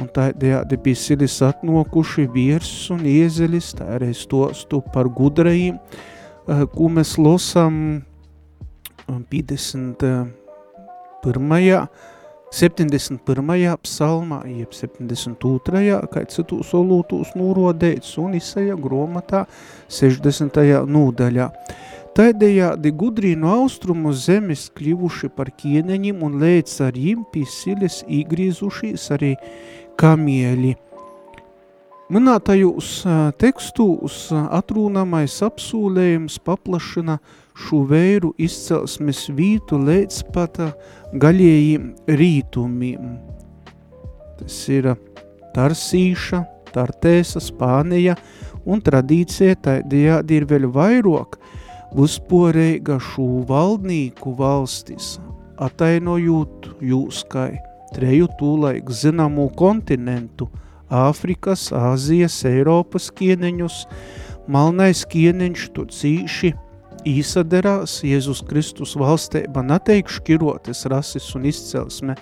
un 0.00 0.08
tādējādi 0.12 0.78
bija 0.82 0.98
silis 1.00 1.38
atnokuši 1.44 2.26
viers 2.32 2.90
un 2.94 3.06
iezelis, 3.08 3.72
tā 3.78 3.84
arī 3.96 4.12
stostu 4.14 4.82
par 4.92 5.08
gudrajiem, 5.08 5.78
eh, 5.78 6.66
ko 6.74 6.88
mēs 6.88 7.18
losam 7.18 8.02
51. 9.30 11.88
71. 12.52 13.76
psalmā, 13.82 14.44
jeb 14.46 14.72
72. 14.72 16.06
kā 16.12 16.22
citu 16.30 16.62
solūtūs 16.62 17.34
nūrodēts 17.34 18.18
un 18.22 18.34
izsaja 18.38 18.76
gromatā 18.78 19.46
60. 19.88 20.86
nūdaļā. 20.86 21.50
Tādējādi 22.16 22.94
gudrī 22.96 23.34
no 23.36 23.50
austrumu 23.52 24.08
zemes 24.16 24.70
kļuvuši 24.78 25.28
par 25.36 25.50
kieneņiem 25.52 26.22
un 26.24 26.38
lēc 26.40 26.70
ar 26.86 26.96
jim 26.96 27.26
pie 27.28 27.42
siles 27.44 27.98
īgrīzušies 28.08 29.04
arī 29.12 29.34
kamieļi. 30.00 30.74
Minētajos 32.12 32.90
tekstūs 33.40 34.28
atrūnamais 34.30 35.40
apsūlējums 35.42 36.36
paplašina 36.46 37.16
šo 37.66 37.80
vēru 37.90 38.30
izcelsmes 38.38 39.24
vītu 39.34 39.80
līdz 39.82 40.20
pat 40.34 40.60
gaļējiem 41.18 41.88
rītumiem. 42.20 43.16
Tas 44.38 44.60
ir 44.70 44.92
Tarsīša, 45.56 46.44
Tartēsa, 46.70 47.42
Spānija 47.42 48.14
un 48.68 48.82
tradīcija 48.86 49.58
tādējādi 49.66 50.42
ir 50.42 50.50
vēl 50.50 50.70
vairāk 50.70 51.40
visporeiga 51.96 53.00
šo 53.02 53.46
valdnīku 53.48 54.36
valstis, 54.38 55.16
atainojot 55.58 56.76
jūs 56.84 57.24
kai 57.32 57.56
treju 57.94 58.30
tūlaik 58.40 58.90
zināmu 58.90 59.50
kontinentu– 59.58 60.50
Āfrikas, 60.86 61.72
Āzijas, 61.74 62.44
Eiropas 62.46 63.08
kieneņus, 63.10 63.80
malnais 64.46 65.02
kieneņš 65.10 65.64
tur 65.74 65.88
cīši 65.90 66.52
īsaderās 67.06 68.04
Jēzus 68.06 68.44
Kristus 68.46 68.94
valstēba 68.98 69.64
neteikšu 69.66 70.22
kirotes 70.26 70.86
rases 70.86 71.26
un 71.34 71.48
izcelsme. 71.50 72.14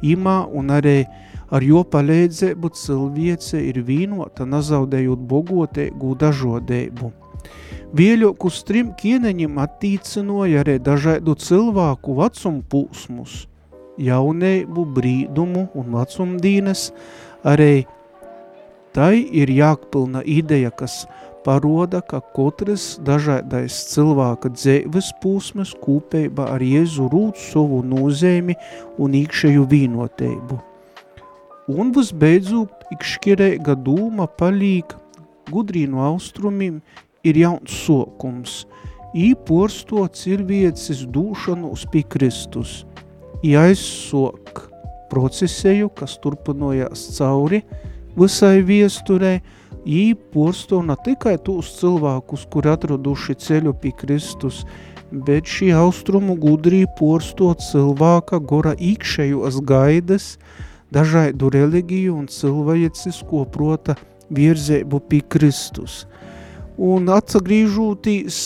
Imā 0.00 0.46
un 0.48 0.72
arī 0.72 1.04
ar 1.52 1.62
jo 1.62 1.82
palēdzēbu 1.84 2.72
cilvēce 2.72 3.60
ir 3.68 3.82
vīnota, 3.84 4.48
nazaudējot 4.48 5.20
bogotēgu 5.28 6.16
dažodēbu. 6.16 7.12
Vieļokus 7.96 8.62
trim 8.66 8.94
kieneņiem 8.96 9.60
attīcinoja 9.60 10.64
arī 10.64 10.80
dažādu 10.80 11.36
cilvēku 11.36 12.16
vecumu 12.16 12.64
jaunēbu, 13.98 14.86
brīdumu 14.96 15.68
un 15.74 15.92
vecumdīnes, 15.96 16.90
arī 17.46 17.86
Tai 18.96 19.12
ir 19.12 19.50
jākpilna 19.52 20.22
ideja, 20.24 20.70
kas 20.72 21.02
paroda, 21.44 21.98
ka 22.00 22.22
katrs 22.32 22.94
dažādais 23.04 23.74
cilvēka 23.90 24.48
dzēves 24.54 25.10
pūsmas 25.20 25.74
kūpeiba 25.82 26.46
ar 26.54 26.64
Jēzu 26.64 27.10
rūt 27.12 27.36
savu 27.36 27.82
nozīmi 27.84 28.56
un 28.96 29.18
īkšēju 29.20 29.66
vīnoteibu. 29.68 30.56
Un 31.76 31.92
visbeidzot, 31.92 32.88
ikšķirēga 32.96 33.76
dūma 33.84 34.30
palīk 34.40 34.96
gudrīnu 35.52 36.00
austrumim 36.08 36.80
ir 37.20 37.36
jauns 37.44 37.76
sokums, 37.84 38.62
ī 39.12 39.34
porsto 39.36 40.08
cirviecis 40.08 41.04
dūšanu 41.12 41.76
uz 41.76 41.84
pie 41.92 42.06
Kristus, 42.16 42.86
jāizsok 43.44 44.66
procesēju, 45.10 45.90
kas 45.96 46.16
turpinojās 46.22 47.06
cauri, 47.16 47.62
visai 48.16 48.60
viesturē, 48.66 49.38
jī 49.86 50.16
porsto 50.32 50.80
ne 50.82 50.96
tikai 51.04 51.36
tos 51.42 51.76
cilvēkus, 51.80 52.46
kur 52.50 52.68
atraduši 52.72 53.36
ceļu 53.46 53.74
pie 53.82 53.92
Kristus, 54.00 54.64
bet 55.10 55.46
šī 55.46 55.70
austrumu 55.76 56.34
gudrī 56.40 56.84
porsto 56.98 57.52
cilvēka 57.60 58.40
gora 58.42 58.74
īkšējos 58.74 59.60
gaidas, 59.66 60.34
dažādu 60.94 61.50
religiju 61.54 62.16
un 62.16 62.26
cilvēcisko 62.30 63.44
prota 63.54 63.96
virzēbu 64.34 65.00
pie 65.10 65.22
Kristus. 65.30 66.04
Un 66.76 67.08
atsagrīžūtīs 67.08 68.42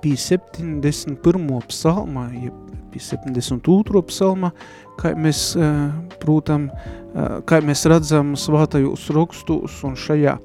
pie 0.00 0.16
71. 0.16 1.60
psalmā, 1.68 2.26
jeb 2.40 2.69
pie 2.90 3.02
72. 3.02 4.04
psalmā, 4.10 4.52
kā 5.00 5.14
mēs, 5.16 5.52
uh, 5.58 5.88
prūtam, 6.22 6.68
Eh, 7.10 7.40
kā 7.42 7.58
mēs 7.64 7.82
redzam 7.90 8.36
svātajos 8.38 9.08
rakstos 9.16 9.80
un 9.86 9.96
šajā 9.98 10.36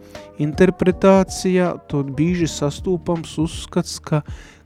interpretācijā, 0.41 1.67
tad 1.91 2.10
bīži 2.17 2.49
sastūpams 2.49 3.36
uzskats, 3.43 3.99
ka 4.01 4.23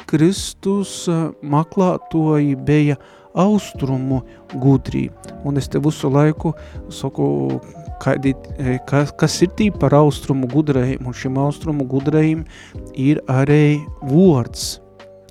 Kristus 0.08 0.94
eh, 1.12 1.26
maklātoji 1.44 2.56
bija 2.56 2.96
austrumu 3.36 4.22
gudrī. 4.63 5.10
Un 5.44 5.60
es 5.60 5.68
te 5.68 5.82
visu 5.84 6.08
laiku 6.13 6.54
saku, 6.88 7.60
kādi, 8.00 8.32
eh, 8.56 8.78
kas, 8.88 9.12
kas 9.20 9.36
ir 9.44 9.52
tī 9.60 9.68
par 9.76 9.98
austrumu 10.00 10.48
gudrajiem, 10.48 11.04
un 11.04 11.12
šim 11.12 11.36
austrumu 11.44 11.84
gudrajiem 11.84 12.48
ir 12.96 13.20
arī 13.28 13.82
vārds. 14.08 14.78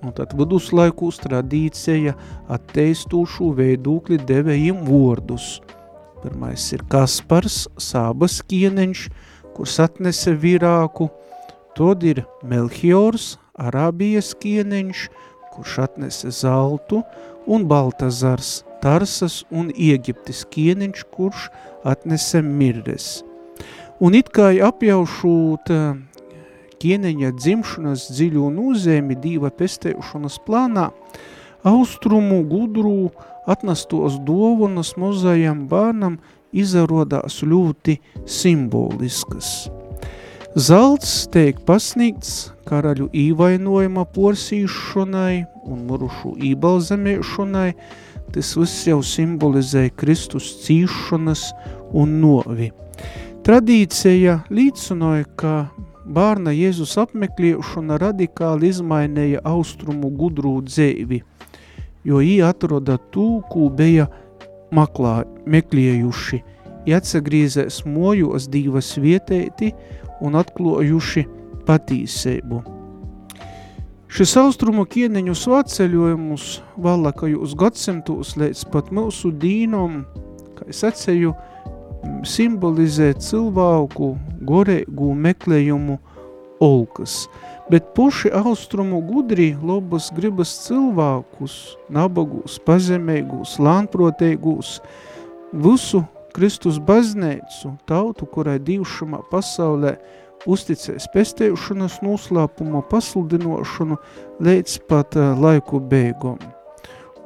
Un 0.05 0.15
tad 0.15 0.37
viduslaikus 0.39 1.19
tradīcija 1.25 2.15
atteistūšu 2.55 3.51
veidūkli 3.59 4.21
devējiem 4.29 4.85
vārdus– 4.87 5.57
Pirmais 6.19 6.65
ir 6.75 6.81
Kaspars, 6.91 7.69
sābas 7.79 8.41
kieneņš, 8.51 9.05
kurš 9.55 9.77
atnese 9.85 10.33
virāku. 10.35 11.07
Tad 11.79 12.03
ir 12.03 12.25
Melchiors, 12.43 13.37
Arābijas 13.55 14.33
kieneņš, 14.43 15.05
kurš 15.55 15.77
atnese 15.85 16.33
zeltu, 16.35 17.05
un 17.47 17.69
Baltazars, 17.71 18.65
Tarsas 18.83 19.45
un 19.55 19.71
Iegiptes 19.71 20.43
kieneņš, 20.51 21.07
kurš 21.15 21.47
atnese 21.87 22.43
mirdes. 22.43 23.21
Un 24.03 24.19
it 24.19 24.33
kā 24.35 24.51
apjaušot 24.67 25.71
kieneņa 26.83 27.33
dzimšanas 27.37 28.09
dziļu 28.15 28.51
nūzēmi 28.55 29.17
dīva 29.23 29.51
pestēšanas 29.59 30.39
plānā, 30.47 30.89
austrumu 31.67 32.43
gudrū 32.49 33.11
atnestos 33.49 34.19
dāvanas 34.29 34.95
mazajam 35.01 35.67
bērnam 35.71 36.19
izrādās 36.53 37.43
ļoti 37.45 37.99
simboliskas. 38.29 39.69
Zelts 40.59 41.29
tiek 41.31 41.59
pasniegts 41.69 42.49
karaļu 42.67 43.11
īvainojuma 43.15 44.07
porsīšanai 44.15 45.45
un 45.69 45.83
murušu 45.87 46.33
ībalzamēšanai, 46.49 47.69
tas 48.33 48.55
viss 48.57 48.87
jau 48.89 48.99
simbolizē 49.05 49.87
Kristus 50.01 50.49
cīšanas 50.65 51.45
un 51.97 52.19
novi. 52.23 52.73
Tradīcija 53.47 54.41
līdzinoja, 54.53 55.29
ka 55.39 55.53
bērna 56.09 56.55
Jēzus 56.57 56.97
apmeklēšana 57.05 57.99
radikāli 58.01 58.73
izmainīja 58.73 59.45
austrumu 59.47 60.13
gudrū 60.17 60.59
dzēvi– 60.69 61.25
jo 62.09 62.23
ī 62.25 62.39
atroda 62.45 62.97
tū, 63.13 63.43
kū 63.51 63.69
bija 63.75 64.09
maklā, 64.75 65.23
meklējuši, 65.49 66.41
atsagrīzēs 66.89 67.83
mojos 67.85 68.47
divas 68.49 68.95
vietēti 68.97 69.75
un 70.25 70.39
atklojuši 70.41 71.27
patīseibu. 71.69 72.63
Šis 74.09 74.33
austrumu 74.41 74.87
kieneņu 74.89 75.35
svāceļojumus 75.37 76.47
valakajos 76.81 77.53
gadsimtos 77.61 78.39
līdz 78.41 78.65
pat 78.73 78.89
mūsu 78.95 79.35
dīnom, 79.37 80.01
kā 80.57 80.71
es 80.73 80.81
atceju, 80.89 81.35
simbolizē 82.27 83.13
cilvēku 83.19 84.15
gorēgu 84.49 85.13
meklējumu 85.27 86.01
olkas– 86.61 87.23
bet 87.71 87.95
puši 87.95 88.31
austrumu 88.33 89.01
gudri 89.01 89.57
lobas 89.63 90.09
gribas 90.17 90.53
cilvēkus, 90.65 91.77
nabagus, 91.93 92.59
pazemēgus, 92.65 93.59
lānprotēgus, 93.61 94.79
visu, 95.53 96.05
Kristus 96.37 96.79
bazneicu, 96.79 97.73
tautu, 97.89 98.29
kurai 98.31 98.59
divšamā 98.63 99.25
pasaulē 99.33 99.97
uzticēs 100.49 101.09
pestējušanas 101.15 101.99
noslēpumu 102.05 102.85
pasludinošanu 102.93 103.99
līdz 104.45 104.79
pat 104.89 105.19
uh, 105.19 105.33
laiku 105.41 105.81
beigum. 105.83 106.39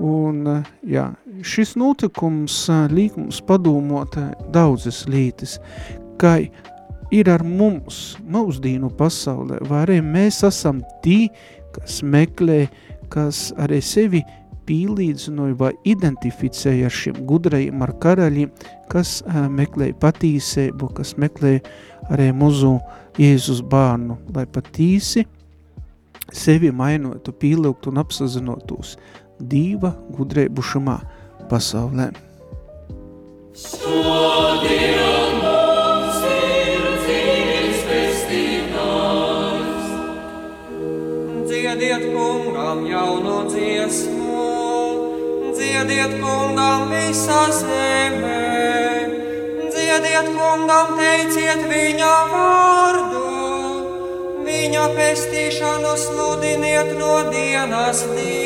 Un, 0.03 0.47
jā, 0.83 1.05
šis 1.47 1.77
notikums 1.79 2.65
līk 2.91 3.15
mums 3.21 3.39
padomot 3.47 4.17
daudzas 4.55 5.05
lītas, 5.07 5.61
kā 6.19 6.41
ir 7.15 7.31
ar 7.31 7.45
mums, 7.47 8.17
mūsdīnu 8.27 8.91
pasaulē, 8.99 9.61
vai 9.71 9.85
arī 9.85 10.01
mēs 10.03 10.41
esam 10.49 10.81
tī, 11.05 11.29
kas 11.77 12.01
meklē, 12.03 12.65
kas 13.13 13.51
arī 13.63 13.79
sevi 13.85 14.23
pīlīdzinoja 14.67 15.59
vai 15.61 15.71
identificēja 15.89 16.89
ar 16.89 16.97
šiem 16.97 17.23
gudrajiem, 17.29 17.83
ar 17.85 17.95
karaļiem, 18.03 18.51
kas 18.91 19.21
meklēja 19.55 19.99
patīsību, 20.03 20.91
kas 20.97 21.15
meklēja 21.21 21.63
arī 22.11 22.31
muzu 22.35 22.79
Jēzus 23.21 23.61
bārnu, 23.69 24.17
lai 24.35 24.47
patīsi 24.49 25.27
sevi 26.33 26.71
mainotu, 26.73 27.35
pīlūgtu 27.37 27.91
un 27.93 28.01
apsazinotos 28.01 28.97
dīva 29.51 29.93
gudrību 30.15 30.63
šamā 30.63 30.99
pasaulē. 31.51 32.11
Šodien 33.53 35.35
mums 35.43 36.21
ir 36.29 36.85
dzīves 37.03 37.81
festīvs. 37.89 38.71
Dziediet 41.51 42.07
kungam 42.15 42.87
jaunu 42.89 43.43
dziesmu, 43.51 44.47
dziediet 45.59 46.17
kungam 46.23 46.89
visā 46.95 47.43
zemē, 47.59 48.39
dziediet 49.69 50.31
kungam, 50.39 50.95
teiciet 51.01 51.67
viņa 51.69 52.15
vārdu, 52.33 53.27
viņa 54.49 54.87
pestīšanu 54.97 55.93
sludiniet 56.07 56.97
no 56.97 57.19
dienas 57.35 58.07
dienā. 58.15 58.42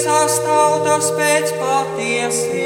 Tiesās 0.00 0.38
tautas 0.44 1.10
pēc 1.18 1.52
patiesības. 1.60 2.60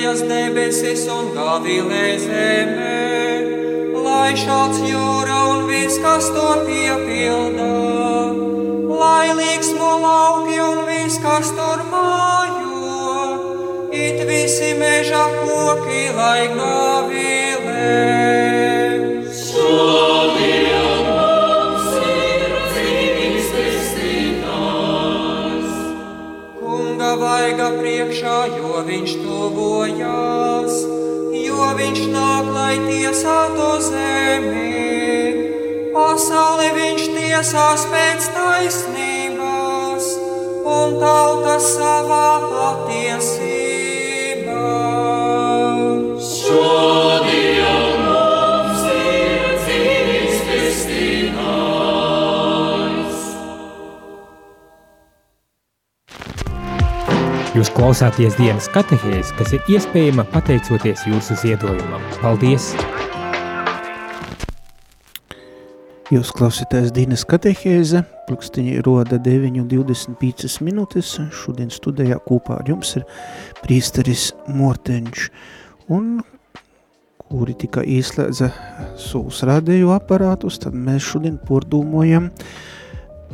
Priecājas 0.00 0.22
debesis 0.24 1.04
un 1.12 1.34
gavilē 1.34 2.16
zemē, 2.16 3.92
lai 4.00 4.32
šāds 4.32 4.80
jūra 4.80 5.40
un 5.52 5.66
viss, 5.68 5.98
kas 6.00 6.30
to 6.32 6.64
piepildā, 6.64 7.68
lai 8.88 9.28
līksmo 9.36 9.90
lauki 10.00 10.56
un 10.60 10.86
viss, 10.88 11.20
kas 11.20 11.52
tur 11.52 11.84
mājo, 11.92 13.90
it 13.92 14.24
visi 14.24 14.72
meža 14.74 15.26
koki, 15.44 16.08
lai 16.16 16.48
gavilē. 16.56 17.50
Priekšā, 27.70 28.36
jo 28.58 28.80
viņš 28.82 29.12
tuvojās, 29.40 30.74
jo 31.40 31.68
viņš 31.78 32.00
nāk, 32.12 32.50
lai 32.52 32.76
tiesātu 32.84 33.68
zemi. 33.88 34.68
Pasauli 35.94 36.68
viņš 36.76 37.06
tiesās 37.16 37.86
pēc 37.92 38.30
taisnības 38.36 40.10
un 40.76 40.98
tautas 41.00 41.72
savā 41.78 42.26
patiesībā. 42.50 43.39
Klausāties 57.80 58.34
dienas 58.36 58.66
katehēs, 58.74 59.30
kas 59.38 59.54
ir 59.56 59.68
iespējama 59.72 60.26
pateicoties 60.28 61.00
jūsu 61.08 61.32
ziedojumam. 61.40 62.02
Paldies! 62.20 62.74
Jūs 66.12 66.32
klausītājs 66.36 66.90
Dīnes 66.92 67.24
katehēze, 67.30 68.02
plukstiņi 68.26 68.82
roda 68.84 69.16
9.25 69.24 70.58
minūtes, 70.66 71.14
šodien 71.32 71.72
studijā 71.72 72.18
kopā 72.26 72.58
ar 72.60 72.68
jums 72.68 72.98
ir 73.00 73.06
prīsteris 73.62 74.26
Morteņš, 74.52 75.30
un 75.96 76.18
kuri 77.30 77.56
tika 77.64 77.86
īslēdza 77.86 78.50
savus 79.00 79.40
rādēju 79.48 79.94
aparātus, 79.96 80.60
tad 80.60 80.76
mēs 80.76 81.08
šodien 81.14 81.40
pordūmojam 81.48 82.28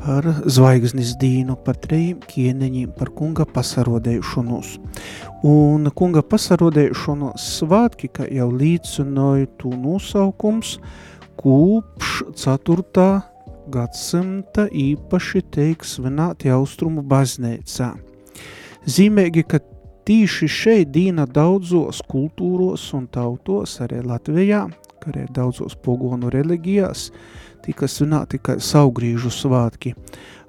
par 0.01 0.27
zvaigznes 0.47 1.15
dīnu, 1.21 1.57
par 1.65 1.79
trejiem 1.83 2.21
kieneņiem, 2.29 2.93
par 2.99 3.11
kunga 3.17 3.47
pasarodējušanos. 3.49 4.77
Un 5.47 5.91
kunga 5.97 6.23
pasarodējušanos 6.27 7.47
svātki, 7.59 8.11
ka 8.13 8.27
jau 8.31 8.49
līdzinoja 8.53 9.49
tū 9.61 9.73
nosaukums, 9.77 10.77
kūpš 11.41 12.13
4. 12.39 13.07
gadsimta 13.73 14.67
īpaši 14.71 15.43
teik 15.53 15.85
svinēti 15.85 16.53
austrumu 16.55 17.05
baznīcā. 17.07 17.93
Zīmēgi, 18.87 19.43
ka 19.51 19.61
tīši 20.07 20.49
šeit 20.51 20.93
dīna 20.95 21.27
daudzos 21.27 22.03
kultūros 22.07 22.85
un 22.95 23.09
tautos, 23.11 23.81
arī 23.83 24.05
Latvijā, 24.07 24.63
kā 25.03 25.11
arī 25.11 25.27
daudzos 25.35 25.75
pogonu 25.83 26.31
reliģijās, 26.31 27.09
tika 27.67 27.89
svinēti 27.91 28.37
tikai 28.37 28.59
saugrīžu 28.63 29.33
svātki. 29.35 29.95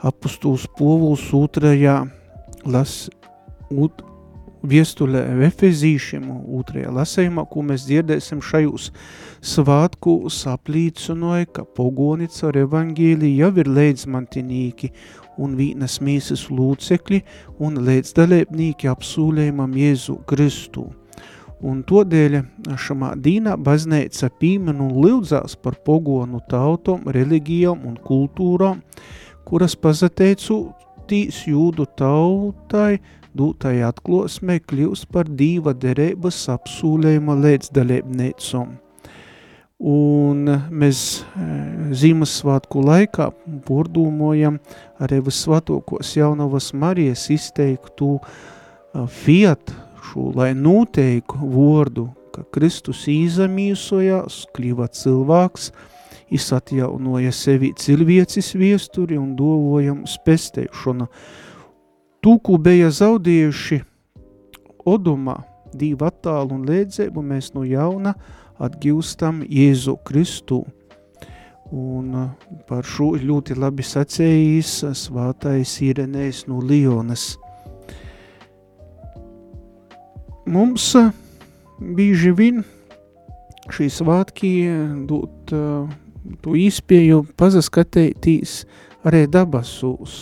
Apustuls 0.05 0.67
Povuls 0.77 1.25
otrajā 1.33 2.03
las, 2.69 3.07
ut, 3.73 4.03
viestulē 4.67 5.23
Efezīšiem, 5.47 6.27
otrajā 6.57 6.91
lasējumā, 6.93 7.45
ko 7.49 7.63
mēs 7.67 7.85
dzirdēsim 7.87 8.41
šajos 8.43 8.89
svātkus 9.45 10.41
aplīcinoja, 10.49 11.49
ka 11.53 11.65
pogonica 11.77 12.49
ar 12.49 12.61
evangēliju 12.65 13.43
jau 13.43 13.51
ir 13.63 13.71
leidzmantinīki 13.79 14.91
un 15.37 15.57
vīnas 15.59 15.99
mīsas 16.01 16.47
lūcekļi 16.49 17.23
un 17.63 17.81
leidzdarēbnīki 17.87 18.89
apsūlējumam 18.93 19.77
Jēzu 19.77 20.21
Kristu. 20.29 20.89
Un 21.65 21.79
todēļ 21.89 22.35
šamā 22.77 23.15
dīnā 23.17 23.55
bazneica 23.57 24.29
pīmen 24.37 24.81
un 24.83 24.91
lūdzās 25.01 25.55
par 25.57 25.79
pogonu 25.85 26.41
tautom, 26.49 27.07
reliģijām 27.09 27.85
un 27.89 27.95
kultūrām, 27.97 28.83
kuras 29.47 29.73
pazateicu 29.73 30.59
tīs 31.09 31.45
jūdu 31.49 31.87
tautai, 31.97 32.99
dūtai 33.37 33.79
atklosmē 33.87 34.59
kļūst 34.69 35.09
par 35.13 35.29
dīva 35.29 35.73
derības 35.73 36.43
apsūlējuma 36.53 37.37
līdzdalībniecom. 37.41 38.75
Un 39.77 40.45
mēs 40.73 41.01
Ziemassvētku 41.97 42.81
laikā 42.81 43.27
pordūmojam 43.65 44.57
arī 45.01 45.19
visvatokos 45.25 46.15
jaunavas 46.17 46.71
Marijas 46.73 47.27
izteiktu 47.33 48.15
fiat 49.21 49.73
šo, 50.07 50.31
lai 50.35 50.53
noteiku 50.55 51.37
vordu, 51.51 52.09
ka 52.33 52.45
Kristus 52.53 53.05
īzamīsojās, 53.11 54.45
kļīva 54.55 54.87
cilvēks, 54.93 55.71
izatjaunoja 56.33 57.31
sevi 57.31 57.71
cilvēcis 57.77 58.53
viesturi 58.59 59.17
un 59.19 59.35
dovojam 59.39 60.03
spestēšanu. 60.07 61.07
Tūku 62.23 62.57
bija 62.59 62.89
zaudējuši 62.91 63.79
odumā, 64.87 65.37
divu 65.77 66.07
attālu 66.07 66.57
un 66.57 66.65
lēdzēbu 66.67 67.23
mēs 67.23 67.53
no 67.55 67.63
jauna 67.67 68.15
atgūstam 68.63 69.43
Jēzu 69.45 69.97
Kristu. 70.07 70.63
Un 71.67 72.13
par 72.67 72.85
šo 72.87 73.11
ļoti 73.19 73.57
labi 73.59 73.83
sacējis 73.83 74.77
svātais 74.95 75.73
Irenējs 75.83 76.45
no 76.47 76.61
Lionas. 76.63 77.33
Mums 80.47 80.93
bieži 81.77 82.31
vien 82.31 82.61
šī 83.73 83.89
svētki 83.91 84.51
dot 85.09 85.51
uh, 85.51 85.89
tu 86.43 86.55
īspēju 86.55 87.25
pazaskatētīs 87.39 88.61
arī 89.07 89.25
dabasūs 89.31 90.15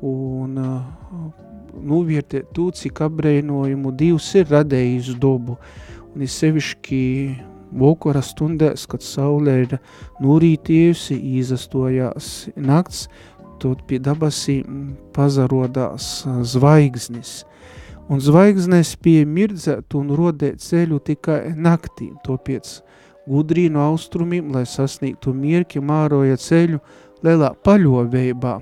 un 0.00 0.56
uh, 0.56 1.28
novērtēt 1.76 2.48
to, 2.56 2.70
cik 2.72 3.02
apbrēnojumu 3.06 3.92
Dievs 3.96 4.30
ir 4.40 4.48
radējis 4.50 5.12
dobu. 5.20 5.58
Un 6.14 6.24
es 6.24 6.38
sevišķi 6.40 7.02
vokora 7.76 8.22
stundēs, 8.24 8.86
kad 8.90 9.04
saulē 9.04 9.58
ir 9.66 9.76
norītījusi, 10.24 11.20
izastojās 11.40 12.48
nakts, 12.56 13.06
tad 13.60 13.84
pie 13.86 14.00
dabasīm 14.02 14.96
pazarodās 15.14 16.24
zvaigznis. 16.48 17.42
Un 18.10 18.18
zvaigznes 18.18 18.96
pie 18.98 19.20
mirdzēt 19.22 19.94
un 19.94 20.08
rodēt 20.18 20.58
ceļu 20.64 20.96
tikai 21.06 21.52
naktī, 21.54 22.08
topiec 22.26 22.66
gudrī 23.30 23.68
no 23.70 23.84
austrumiem, 23.86 24.48
lai 24.50 24.64
sasniegtu 24.66 25.30
mierki, 25.30 25.78
māroja 25.78 26.34
ceļu 26.42 26.80
lielā 27.22 27.52
paļoveibā, 27.62 28.56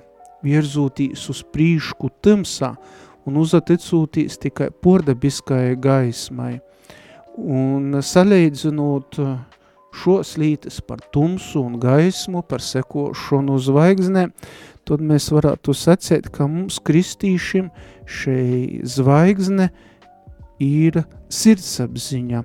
virzūtīs 0.44 1.24
uz 1.32 1.40
prīšku 1.54 2.10
tamsā 2.20 2.74
un 3.24 3.40
uzaticūtīs 3.40 4.36
tikai 4.44 4.68
pordabiskai 4.84 5.78
gaismai. 5.80 6.58
Un 7.38 8.02
salīdzinot 8.04 9.16
šos 9.96 10.36
lītes 10.36 10.82
par 10.84 11.00
tumsu 11.14 11.62
un 11.64 11.80
gaismu, 11.80 12.42
par 12.44 12.60
sekošanu 12.60 13.56
zvaigznē, 13.64 14.28
tad 14.88 15.04
mēs 15.04 15.28
varētu 15.34 15.74
sacēt, 15.76 16.30
ka 16.32 16.46
mums 16.48 16.78
kristīšiem 16.84 17.68
šei 18.08 18.80
zvaigzne 18.88 19.68
ir 20.64 21.02
sirdsapziņa. 21.32 22.44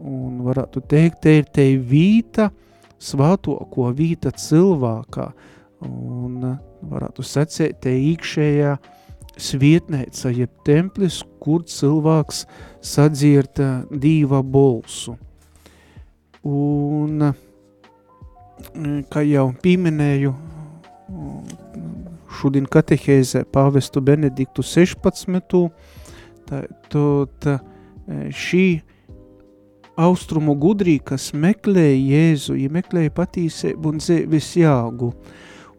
Un 0.00 0.40
varētu 0.46 0.82
teikt, 0.88 1.20
te 1.24 1.36
ir 1.40 1.48
te 1.52 1.66
vīta, 1.76 2.48
svāto, 3.00 3.56
ko 3.72 3.90
vīta 3.96 4.32
cilvēkā. 4.32 5.28
Un 5.86 6.40
varētu 6.90 7.24
sacēt, 7.24 7.80
te 7.84 7.92
īkšējā 8.10 8.74
svietnēca, 9.40 10.32
jeb 10.36 10.52
templis, 10.66 11.20
kur 11.40 11.64
cilvēks 11.68 12.44
sadzirt 12.84 13.60
dīva 13.90 14.42
bolsu. 14.44 15.16
Un, 16.48 17.30
kā 19.12 19.24
jau 19.28 19.50
pieminēju, 19.62 20.34
šodien 22.38 22.68
katehēzē 22.70 23.44
pāvestu 23.52 24.02
Benediktu 24.04 24.62
16. 24.66 25.58
Tā, 26.50 26.62
tā, 26.90 27.56
šī 28.34 28.66
austrumu 30.00 30.54
gudrī, 30.58 30.98
kas 31.04 31.30
meklēja 31.36 31.98
Jēzu, 31.98 32.56
ja 32.60 32.70
meklēja 32.72 33.12
patīsību 33.16 33.92
un 33.92 34.00
dzīves 34.00 34.54
jāgu. 34.60 35.12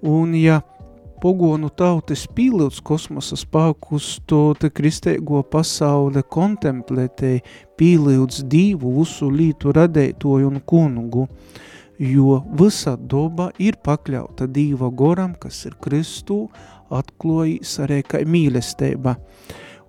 Un 0.02 0.36
ja 0.38 0.62
pogonu 1.22 1.70
tautas 1.78 2.24
pīlīdz 2.36 2.82
kosmosa 2.86 3.38
spākus, 3.38 4.16
to 4.26 4.56
te 4.58 4.72
kristēgo 4.74 5.44
pasaule 5.52 6.24
kontemplētēja 6.24 7.44
pīlīdz 7.78 8.46
divu 8.50 8.96
visu 9.00 9.30
lītu 9.30 9.74
radētoju 9.78 10.50
un 10.50 10.62
kungu, 10.66 11.28
jo 12.02 12.42
visa 12.58 12.96
doba 12.98 13.52
ir 13.62 13.78
pakļauta 13.86 14.48
Dīva 14.50 14.90
goram, 14.98 15.36
kas 15.38 15.60
ir 15.70 15.76
Kristū, 15.82 16.48
atklojīs 16.92 17.78
arī 17.84 18.02
kā 18.04 18.24
mīlestība. 18.26 19.16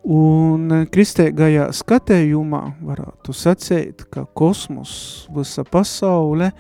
Un 0.03 0.67
kristēgajā 0.91 1.69
skatējumā 1.79 2.63
varētu 2.83 3.35
sacēt, 3.37 4.05
ka 4.11 4.27
kosmos, 4.35 4.93
visa 5.33 5.63
pasaule, 5.65 6.51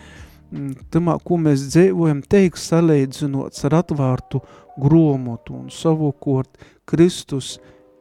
tamā, 0.95 1.19
ko 1.27 1.41
mēs 1.43 1.67
dzīvojam, 1.73 2.23
teiks 2.23 2.69
salīdzinots 2.71 3.67
ar 3.67 3.81
atvārtu 3.83 4.41
gromotu 4.81 5.59
un 5.59 5.71
savukārt 5.75 6.63
Kristus 6.89 7.57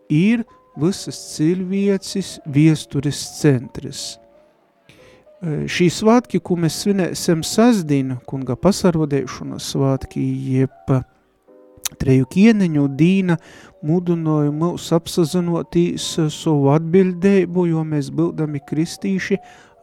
ir 0.07 0.45
visas 0.79 1.17
cilvēcis 1.35 2.37
viesturis 2.45 3.25
centris. 3.41 4.21
Šī 5.41 5.87
svātki, 5.89 6.37
ko 6.37 6.53
mēs 6.61 6.75
svinēsim 6.83 7.39
sasdīnu, 7.41 8.19
kunga 8.29 8.53
pasarvadēšanas 8.61 9.71
svātki, 9.73 10.21
jeb 10.53 10.91
treju 11.97 12.27
kieneņu 12.29 12.83
dīna 12.99 13.39
mudināja 13.81 14.51
mūs 14.53 14.91
apsazinotīs 14.93 16.05
savu 16.29 16.69
atbildēbu, 16.75 17.65
jo 17.71 17.81
mēs 17.81 18.11
bildami 18.13 18.61
kristīši 18.69 19.39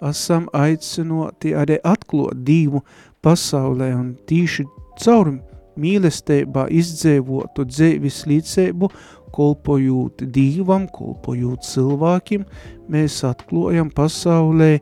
esam 0.07 0.47
aicinoti 0.55 1.57
arī 1.59 1.81
atklot 1.83 2.39
Dievu 2.47 2.85
pasaulē 3.27 3.91
un 3.97 4.13
tīši 4.31 4.67
caur 5.03 5.35
mīlestībā 5.79 6.69
izdzēvotu 6.75 7.67
dzēvis 7.67 8.23
līdzēbu, 8.31 8.93
kolpojot 9.35 10.23
Dievam, 10.35 10.87
kolpojot 10.95 11.67
cilvēkiem, 11.67 12.47
mēs 12.91 13.21
atklājam 13.27 13.91
pasaulē 13.95 14.79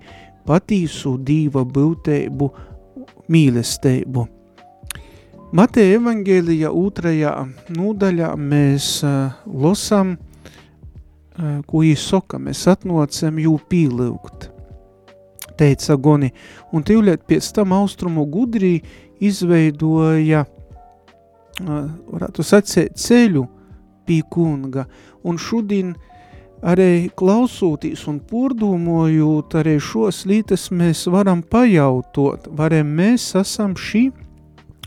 patīsu 0.46 1.16
Dieva 1.26 1.64
būtību 1.66 2.50
mīlestību. 3.32 4.26
Mateja 5.56 6.00
evangēlija 6.00 6.72
otrajā 6.74 7.32
nūdaļā 7.72 8.32
mēs 8.40 8.88
uh, 9.06 9.36
losam, 9.46 10.16
uh, 10.16 11.60
ko 11.68 11.84
īsoka, 11.86 12.40
mēs 12.42 12.64
atnocam 12.70 13.38
jū 13.40 13.54
pīlūgt. 13.70 14.50
Teica 15.56 15.96
Goni, 15.96 16.32
un 16.74 16.84
tīvliet 16.84 17.22
pēc 17.30 17.52
tam 17.56 17.72
austrumu 17.72 18.26
gudrī 18.28 18.74
izveidoja, 19.22 20.42
uh, 20.44 21.86
varētu 22.10 22.44
sacēt, 22.44 22.98
ceļu 23.00 23.46
pie 24.06 24.20
kunga, 24.30 24.84
un 25.24 25.38
šodien 25.38 25.94
arī 26.66 27.08
klausūtīs 27.16 28.06
un 28.10 28.18
pordūmojot 28.30 29.54
arī 29.60 29.76
šos 29.82 30.24
lītas 30.26 30.68
mēs 30.74 31.06
varam 31.12 31.42
pajautot, 31.42 32.50
varam 32.58 32.90
mēs 32.98 33.30
esam 33.38 33.76
šī 33.78 34.08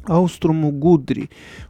austrumu 0.10 0.74
gudri, 0.82 1.28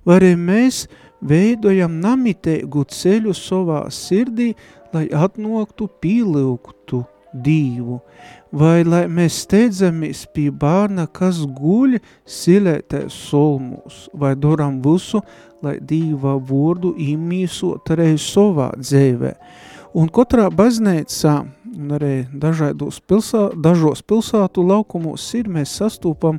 vai 0.08 0.34
mēs 0.40 0.88
veidojam 1.22 2.00
namitēgu 2.02 2.86
ceļu 2.90 3.36
savā 3.36 3.86
sirdī, 3.94 4.54
lai 4.94 5.06
atnoktu 5.14 5.90
pīlūgtu 6.02 7.04
dīvu, 7.34 8.00
vai 8.58 8.82
lai 8.88 9.04
mēs 9.12 9.44
steidzamies 9.44 10.24
pie 10.34 10.50
bārna, 10.50 11.06
kas 11.06 11.44
guļ 11.46 12.00
silētē 12.26 13.06
solmus, 13.14 14.08
vai 14.14 14.34
doram 14.36 14.80
visu, 14.82 15.22
lai 15.62 15.78
dīva 15.84 16.38
vordu 16.50 16.96
imīsot 16.98 17.92
arī 17.94 18.16
savā 18.18 18.72
dzēvē. 18.80 19.36
Un 19.98 20.10
katrā 20.14 20.50
baznīcā, 20.54 21.36
un 21.76 21.94
arī 21.98 22.28
dažādos 22.30 23.00
pilsā, 23.02 23.50
dažos 23.58 24.04
pilsātu 24.06 24.62
laukumos 24.68 25.24
ir, 25.40 25.50
mēs 25.50 25.74
sastūpam 25.80 26.38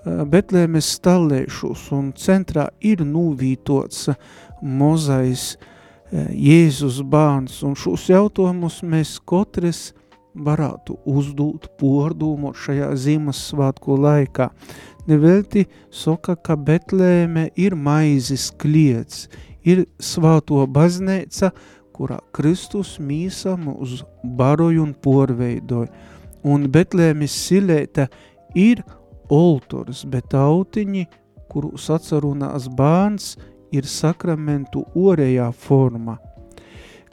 Eh, 0.00 0.22
Betlēmes 0.24 0.94
stallēšus 0.96 1.90
un 1.92 2.14
centrā 2.16 2.70
ir 2.80 3.02
nūvītots 3.04 4.06
mozais 4.64 5.42
eh, 5.52 6.30
Jēzus 6.32 7.02
bērns 7.04 7.58
un 7.68 7.74
šos 7.76 8.06
jautājumus 8.08 8.78
mēs 8.80 9.18
katrs 9.28 9.90
varētu 10.32 10.96
uzdūt 11.04 11.68
pordūmu 11.76 12.54
šajā 12.56 12.88
Ziemassvētku 12.96 13.98
laikā. 14.00 14.48
Nevelti 15.10 15.66
saka, 15.92 16.38
ka 16.38 16.56
Betlēme 16.56 17.50
ir 17.60 17.76
maizes 17.76 18.48
kliets, 18.56 19.26
ir 19.60 19.84
svāto 20.00 20.64
bazneica, 20.64 21.52
kurā 22.00 22.16
Kristus 22.32 22.94
mīsa 22.96 23.58
uz 23.76 24.00
baroju 24.24 24.86
un 24.86 24.94
porveidoju. 25.04 25.90
Un 26.48 26.64
Betlēmes 26.72 27.34
silēta 27.36 28.06
ir 28.56 28.80
olturs, 29.28 30.06
bet 30.08 30.30
tautiņi, 30.32 31.04
kurus 31.52 31.90
atcerunās 31.92 32.70
bērns, 32.72 33.34
ir 33.76 33.84
sakramentu 33.84 34.86
orējā 34.96 35.50
forma. 35.52 36.16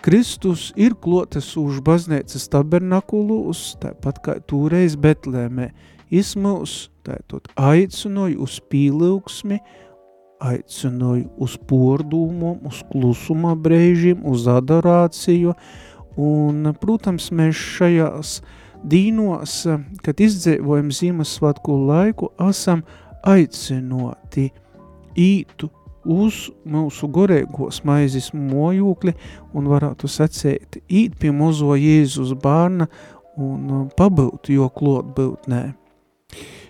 Kristus 0.01 0.69
ir 0.79 0.95
klotes 1.03 1.49
uz 1.59 1.81
baznēcas 1.83 2.47
tabernakulus, 2.53 3.73
tāpat 3.81 4.21
kā 4.23 4.37
tūreiz 4.47 4.95
Betlēmē, 4.95 5.71
izmūs, 6.13 6.87
tātad 7.03 7.49
aicinoja 7.59 8.39
uz 8.39 8.61
pīlūksmi, 8.71 9.59
aicinoja 10.39 11.25
uz 11.41 11.57
pordūmu, 11.69 12.57
uz 12.67 12.83
klusuma 12.91 13.55
brēžiem, 13.57 14.23
uz 14.27 14.47
adorāciju, 14.51 15.55
un, 16.17 16.71
protams, 16.81 17.31
mēs 17.35 17.57
šajās 17.77 18.37
dīnos, 18.87 19.59
kad 20.05 20.21
izdzēvojam 20.21 20.93
Ziemassvētku 20.93 21.79
laiku, 21.87 22.31
esam 22.49 22.83
aicinoti 23.27 24.51
ītu 25.17 25.69
uz 26.07 26.47
mūsu 26.67 27.09
gorēgos 27.11 27.81
maizes 27.87 28.29
mojūkli 28.33 29.13
un 29.57 29.67
varētu 29.67 30.09
sacēt, 30.11 30.79
īt 30.87 31.17
pie 31.19 31.33
mozo 31.35 31.75
Jēzus 31.75 32.31
bārna 32.39 32.87
un 33.37 33.89
pabūt, 33.97 34.53
jo 34.53 34.69
klot 34.73 35.11
būt 35.17 35.49
nē. 35.51 35.63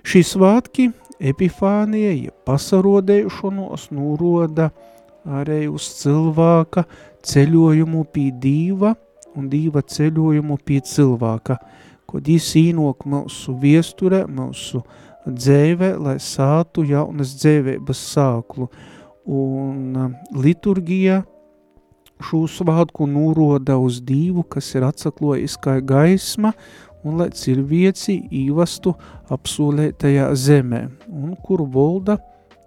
Šī 0.08 0.23
svātki 0.23 0.89
epifānija, 1.19 2.13
ja 2.27 2.34
pasarodēšanos 2.47 3.89
nūroda 3.95 4.69
arī 5.27 5.65
uz 5.71 5.89
cilvēka 5.99 6.86
ceļojumu 7.27 8.06
pie 8.13 8.30
dīva 8.32 8.93
un 9.38 9.49
dīva 9.51 9.84
ceļojumu 9.86 10.58
pie 10.65 10.80
cilvēka, 10.86 11.58
kod 12.08 12.30
jis 12.32 12.49
īnok 12.58 13.06
mūsu 13.10 13.58
viesture, 13.62 14.23
mūsu 14.25 14.82
dzēve, 15.27 15.93
lai 15.99 16.17
sātu 16.23 16.86
jaunas 16.88 17.36
dzēvības 17.38 18.03
sāklu. 18.13 18.69
Un 19.27 20.15
liturgija 20.32 21.21
šo 22.23 22.45
svātku 22.49 23.06
nūroda 23.10 23.75
uz 23.82 23.99
dīvu, 24.01 24.45
kas 24.49 24.71
ir 24.75 24.88
atsaklojis 24.88 25.58
kā 25.62 25.77
gaisma, 25.86 26.53
un 27.08 27.22
lai 27.22 27.30
cilvēci 27.36 28.17
īvastu 28.43 28.93
apsolētajā 29.34 30.30
zemē, 30.36 30.84
un 31.08 31.36
kur 31.43 31.63
volda 31.72 32.17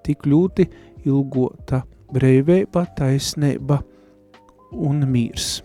tik 0.06 0.26
ļoti 0.28 0.66
ilgota 1.04 1.82
breivība, 2.12 2.86
taisnība 2.96 3.80
un 4.72 5.04
mīrs. 5.10 5.60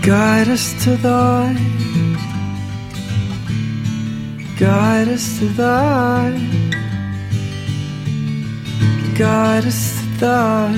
Guide 0.00 0.48
us 0.48 0.72
to 0.82 0.96
thy 0.96 1.54
Guide 4.58 5.08
us 5.08 5.38
to 5.38 5.46
thy 5.56 6.89
To 9.20 9.26
thy 10.18 10.72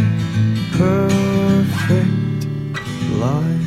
perfect 0.76 2.42
light 3.12 3.66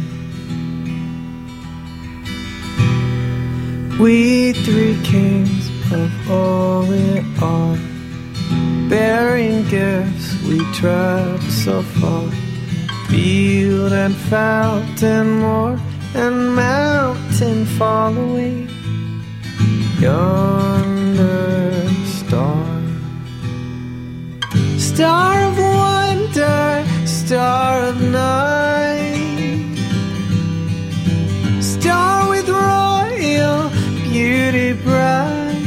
We 3.97 4.51
three 4.51 5.01
kings 5.01 5.69
of 5.93 6.11
all 6.29 6.81
we 6.88 7.23
are 7.41 7.77
Bearing 8.89 9.65
gifts 9.69 10.43
we 10.43 10.59
travel 10.73 11.39
so 11.49 11.81
far. 11.81 12.29
Field 13.07 13.93
and 13.93 14.13
fountain 14.13 15.39
moor 15.39 15.79
and 16.15 16.53
mountain 16.53 17.65
following 17.77 18.67
yonder 20.01 21.55
Star 24.95 25.43
of 25.43 25.58
wonder, 25.58 26.86
star 27.05 27.81
of 27.81 28.01
night, 28.01 29.75
star 31.60 32.29
with 32.29 32.47
royal 32.47 33.69
beauty 34.05 34.71
bright. 34.71 35.65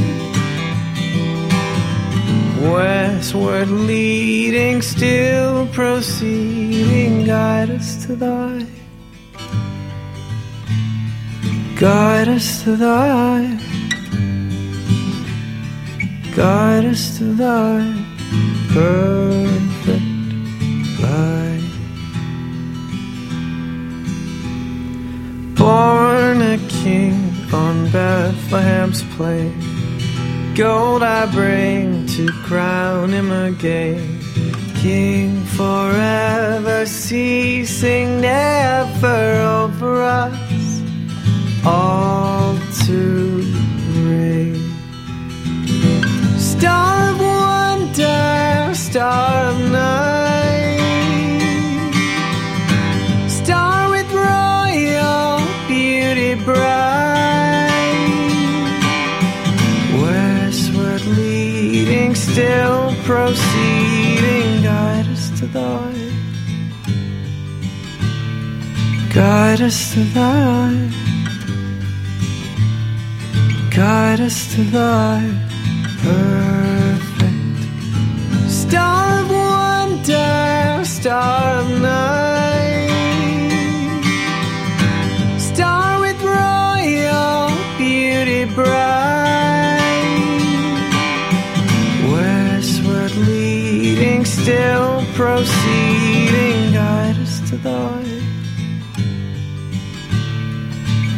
Westward 2.72 3.68
leading, 3.68 4.80
still 4.80 5.66
proceeding, 5.74 7.26
guide 7.26 7.68
us 7.68 8.06
to 8.06 8.16
thy. 8.16 8.66
Guide 11.76 12.28
us 12.28 12.62
to 12.64 12.76
thy. 12.76 13.60
Guide 16.34 16.86
us 16.86 17.18
to 17.18 17.24
thy 17.34 17.97
perfect 18.72 20.04
light. 21.02 21.64
Born 25.56 26.42
a 26.42 26.58
king 26.68 27.14
on 27.52 27.88
Bethlehem's 27.90 29.02
plain. 29.16 29.54
Gold 30.54 31.02
I 31.02 31.26
bring 31.32 32.06
to 32.16 32.26
crown 32.46 33.10
him 33.10 33.30
again. 33.30 34.20
King 34.76 35.44
forever, 35.44 36.86
ceasing 36.86 38.20
never 38.20 39.40
over 39.64 40.02
us, 40.02 40.82
all 41.64 42.56
to 42.86 43.42
reign. 44.06 44.72
Star 46.38 47.10
of 47.10 47.20
wonder, 47.20 48.47
star 48.90 49.50
of 49.50 49.70
night, 49.70 50.80
star 53.28 53.90
with 53.90 54.10
royal 54.12 55.40
beauty 55.68 56.32
bright 56.42 56.88
westward 60.00 61.04
leading, 61.18 62.14
still 62.14 62.94
proceeding, 63.04 64.62
guide 64.62 65.06
us 65.08 65.38
to 65.38 65.46
thy. 65.48 65.92
Guide 69.12 69.60
us 69.60 69.92
to 69.92 70.00
thy. 70.16 70.90
Guide 73.70 74.20
us 74.20 74.54
to 74.54 74.62
thy 74.64 75.20
perfect 76.02 76.67
star 78.68 79.20
of 79.22 79.30
wonder, 79.30 80.84
star 80.84 81.60
of 81.60 81.80
night. 81.80 82.18
Star 85.38 86.00
with 86.00 86.20
royal 86.22 87.48
beauty 87.78 88.44
bright 88.54 89.08
Westward 92.12 93.14
leading, 93.26 94.24
still 94.24 95.02
proceeding 95.14 96.72
Guide 96.72 97.18
us 97.18 97.50
to 97.50 97.56
thy 97.56 98.02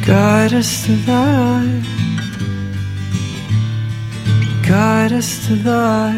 Guide 0.06 0.54
us 0.54 0.86
to 0.86 0.92
thy 1.08 1.82
Guide 4.66 5.12
us 5.12 5.46
to 5.46 5.54
thy 5.56 6.12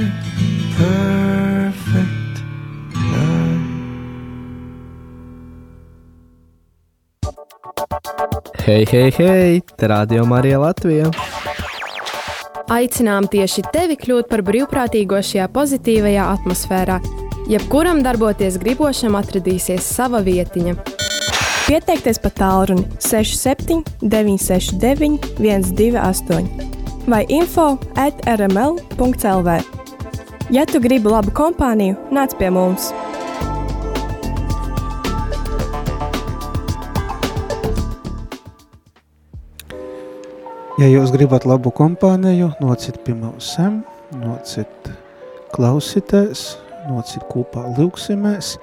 perfect 0.77 1.12
Hei, 8.72 8.87
hei, 8.90 9.12
hei! 9.18 9.62
Te 9.76 9.87
radio 9.87 10.22
Marija 10.24 10.56
Latvija! 10.56 11.11
Aicinām 12.72 13.26
tieši 13.28 13.66
tevi 13.68 13.98
kļūt 14.00 14.30
par 14.30 14.40
brīvprātīgo 14.46 15.18
šajā 15.28 15.50
pozitīvajā 15.52 16.30
atmosfērā. 16.38 16.96
Jebkuram 17.52 18.00
darboties 18.00 18.56
gribošam 18.62 19.18
atradīsies 19.20 19.85
sava 19.98 20.22
vietiņa. 20.24 20.72
Pieteikties 21.66 22.22
pa 22.24 22.32
tālruni 22.40 22.88
67 22.96 23.85
969 24.00 25.20
128 25.37 27.06
vai 27.12 27.26
info 27.28 27.74
at 28.00 28.24
rml.clv. 28.24 29.61
Ja 30.48 30.64
tu 30.64 30.80
gribi 30.80 31.12
labu 31.12 31.37
kompāniju, 31.37 32.00
nāc 32.08 32.40
pie 32.40 32.48
mums! 32.48 32.94
Ja 40.83 40.88
jūs 40.90 41.12
gribat 41.14 41.44
labu 41.46 41.70
kompāniju, 41.70 42.48
nocit 42.58 42.96
pie 43.06 43.12
mums, 43.14 43.52
nocit 44.18 44.88
klausītēs, 45.54 46.40
nocit 46.88 47.22
kopā 47.30 47.62
lūksimies 47.76 48.56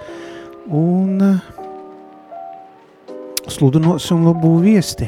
un 0.76 1.24
eh, 1.24 1.38
sludinosim 3.47 4.28
labu 4.28 4.51
viesti. 4.59 5.07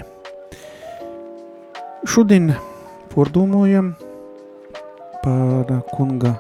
Šodien 2.08 2.54
pordomojam 3.12 3.92
par 5.20 5.76
kunga 5.92 6.38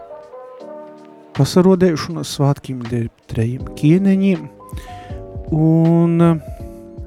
pasarodēšanas 1.36 2.32
svātkiem 2.40 2.88
trejiem 3.28 3.76
kieneņiem 3.76 4.48
un 5.52 6.28
eh, 6.32 6.44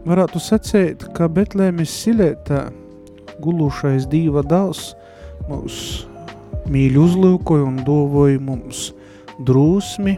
varētu 0.04 0.48
sacēt, 0.52 1.12
ka 1.16 1.32
Betlēmes 1.32 2.00
silētā 2.04 2.66
gulušais 3.43 4.07
Dieva 4.11 4.45
dāls 4.47 4.93
mūs 5.49 6.07
mīļi 6.70 7.01
uzlūkoja 7.01 7.66
un 7.66 7.80
dovoja 7.87 8.41
mums 8.41 8.93
drūsmi, 9.45 10.16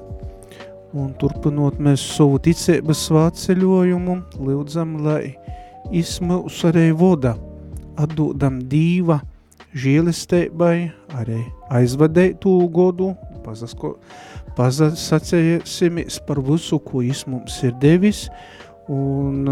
un 0.96 1.12
turpinot 1.20 1.80
mēs 1.82 2.04
savu 2.16 2.38
ticības 2.42 3.06
svāceļojumu, 3.08 4.18
lūdzam, 4.40 4.98
lai 5.04 5.34
izmūs 5.94 6.62
arī 6.68 6.90
voda, 6.96 7.34
atdodam 8.00 8.60
dīva 8.70 9.20
žīlisteibai, 9.76 10.90
arī 11.18 11.42
aizvadēt 11.74 12.40
tū 12.44 12.54
godu, 12.72 13.12
pazasko, 13.44 13.96
pazasacēsimies 14.56 16.20
par 16.26 16.40
visu, 16.44 16.78
ko 16.82 17.02
jis 17.04 17.26
mums 17.28 17.58
ir 17.66 17.74
devis, 17.82 18.26
un 18.92 19.44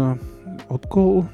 atkal, 0.71 1.25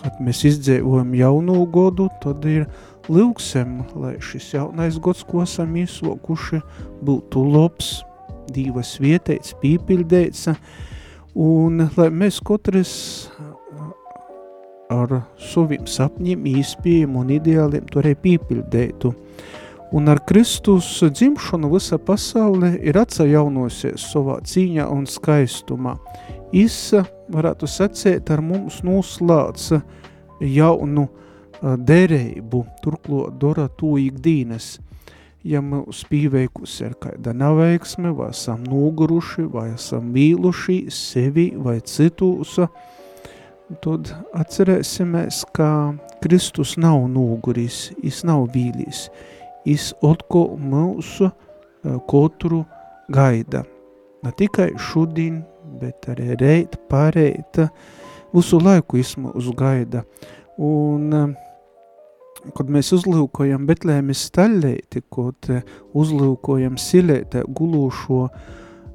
kad 0.00 0.20
mēs 0.24 0.44
izdzēvojam 0.48 1.12
jaunu 1.18 1.64
godu, 1.72 2.08
tad 2.22 2.44
ir 2.48 2.66
lūksem, 3.10 3.80
lai 4.00 4.16
šis 4.24 4.52
jaunais 4.54 4.98
gods, 5.02 5.24
ko 5.28 5.44
esam 5.44 5.76
izsokuši, 5.80 6.60
būtu 7.04 7.44
labs, 7.52 8.00
divas 8.50 8.96
vietēts, 9.02 9.54
pīpildēts, 9.62 10.48
un 11.38 11.86
lai 11.96 12.08
mēs 12.10 12.40
katrs 12.46 12.94
ar 14.90 15.20
saviem 15.38 15.86
sapņiem, 15.86 16.46
īspējiem 16.50 17.16
un 17.20 17.34
ideāliem 17.36 17.86
to 17.90 18.02
arī 18.02 18.16
pīpildētu. 18.24 19.12
Un 19.92 20.08
ar 20.08 20.20
Kristus 20.26 21.02
dzimšanu 21.02 21.72
visa 21.72 21.98
pasaule 21.98 22.76
ir 22.78 22.94
atsajaunosies 23.00 24.04
savā 24.12 24.36
cīņā 24.46 24.84
un 24.86 25.08
skaistumā. 25.10 25.96
Isa, 26.54 27.02
varētu 27.34 27.66
sacēt, 27.66 28.30
ar 28.30 28.38
mums 28.42 28.84
noslāca 28.86 29.80
jaunu 30.40 31.08
derību, 31.60 32.60
turklot 32.84 33.34
dora 33.42 33.66
to 33.80 33.96
ikdīnes. 33.98 34.76
Ja 35.42 35.62
mums 35.64 36.04
pīveikus 36.06 36.76
ir 36.84 36.94
kāda 37.00 37.34
neveiksme, 37.34 38.12
vai 38.14 38.30
esam 38.30 38.62
noguruši, 38.68 39.48
vai 39.50 39.70
esam 39.72 40.10
mīluši 40.14 40.84
sevi 40.92 41.48
vai 41.56 41.80
citus, 41.80 42.60
tad 43.82 44.14
atcerēsimies, 44.36 45.42
ka 45.56 45.70
Kristus 46.22 46.76
nav 46.78 47.08
noguris, 47.10 47.88
jis 48.04 48.22
nav 48.28 48.50
vīlis, 48.54 49.08
jis 49.68 49.90
otko 50.02 50.46
mūsu 50.60 51.30
katru 52.10 52.64
gaida. 53.12 53.64
Ne 54.24 54.32
tikai 54.36 54.70
šodien, 54.76 55.40
bet 55.80 56.08
arī 56.12 56.34
reit, 56.40 56.76
pārēt, 56.90 57.62
visu 58.34 58.60
laiku 58.60 59.00
jis 59.00 59.14
mūs 59.20 59.48
gaida. 59.56 60.04
Un 60.60 61.34
kad 62.56 62.70
mēs 62.72 62.92
uzlūkojam 62.96 63.66
Betlēmes 63.68 64.26
staļēti, 64.30 65.04
kad 65.12 65.50
uzlūkojam 65.96 66.76
silētē 66.80 67.44
gulūšo 67.48 68.26